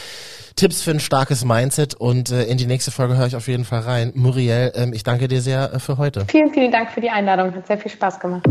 Tipps 0.56 0.82
für 0.82 0.92
ein 0.92 1.00
starkes 1.00 1.46
Mindset 1.46 1.96
und 1.96 2.32
äh, 2.32 2.44
in 2.44 2.58
die 2.58 2.66
nächste 2.66 2.92
Folge 2.92 3.18
höre 3.18 3.28
ich 3.28 3.36
auf 3.36 3.48
jeden 3.48 3.64
Fall 3.64 3.80
rein. 3.80 4.12
Muriel, 4.14 4.74
ähm, 4.76 4.94
ich 4.94 5.04
danke 5.04 5.30
dir 5.30 5.42
sehr 5.42 5.74
äh, 5.74 5.80
für 5.80 5.98
heute. 5.98 6.26
Vielen, 6.30 6.54
vielen 6.54 6.72
Dank 6.72 6.92
für 6.92 7.02
die 7.02 7.10
Einladung. 7.10 7.56
Hat 7.56 7.66
sehr 7.66 7.78
viel 7.78 7.92
Spaß 7.92 8.20
gemacht. 8.20 8.44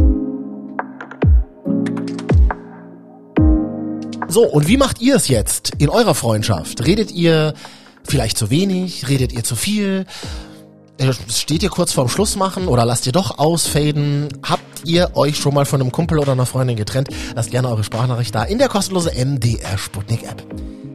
So, 4.31 4.45
und 4.45 4.69
wie 4.69 4.77
macht 4.77 5.01
ihr 5.01 5.17
es 5.17 5.29
jetzt 5.29 5.73
in 5.79 5.91
eurer 5.91 6.15
Freundschaft? 6.15 6.85
Redet 6.87 7.11
ihr 7.11 7.55
vielleicht 8.05 8.39
zu 8.39 8.51
wenig? 8.51 9.09
Redet 9.09 9.33
ihr 9.33 9.45
zu 9.45 9.55
viel? 9.55 10.07
Steht 11.31 11.63
ihr 11.63 11.71
kurz 11.71 11.93
vorm 11.93 12.09
Schluss 12.09 12.35
machen 12.35 12.67
oder 12.67 12.85
lasst 12.85 13.07
ihr 13.07 13.13
doch 13.13 13.39
ausfaden? 13.39 14.29
Habt 14.43 14.85
ihr 14.85 15.17
euch 15.17 15.37
schon 15.37 15.55
mal 15.55 15.65
von 15.65 15.81
einem 15.81 15.93
Kumpel 15.93 16.19
oder 16.19 16.33
einer 16.33 16.47
Freundin 16.47 16.77
getrennt? 16.77 17.09
Lasst 17.37 17.53
gerne 17.53 17.69
eure 17.69 17.85
Sprachnachricht 17.85 18.35
da 18.35 18.43
in 18.43 18.59
der 18.59 18.69
kostenlosen 18.69 19.13
MDR 19.15 19.79
Sputnik 19.79 20.25
App. 20.25 20.45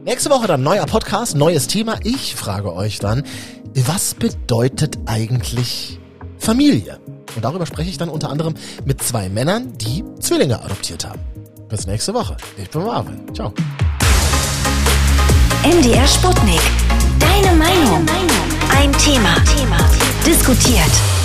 Nächste 0.04 0.28
Woche 0.28 0.46
dann 0.46 0.62
neuer 0.62 0.84
Podcast, 0.84 1.36
neues 1.36 1.68
Thema. 1.68 1.96
Ich 2.04 2.34
frage 2.34 2.74
euch 2.74 2.98
dann, 2.98 3.22
was 3.74 4.14
bedeutet 4.14 4.98
eigentlich 5.06 5.98
Familie? 6.38 7.00
Und 7.34 7.42
darüber 7.42 7.64
spreche 7.64 7.88
ich 7.88 7.96
dann 7.96 8.10
unter 8.10 8.28
anderem 8.28 8.54
mit 8.84 9.02
zwei 9.02 9.30
Männern, 9.30 9.72
die 9.78 10.04
Zwillinge 10.20 10.62
adoptiert 10.62 11.06
haben. 11.06 11.20
Bis 11.70 11.86
nächste 11.86 12.12
Woche. 12.12 12.36
Ich 12.58 12.68
bin 12.68 12.84
Marvin. 12.84 13.34
Ciao. 13.34 13.54
MDR 15.64 16.06
Sputnik. 16.06 16.60
Deine 17.18 17.56
Meinung. 17.56 18.06
Ein 18.70 18.92
Thema. 18.92 19.34
Thema. 19.56 19.76
Diskutiert. 20.26 21.23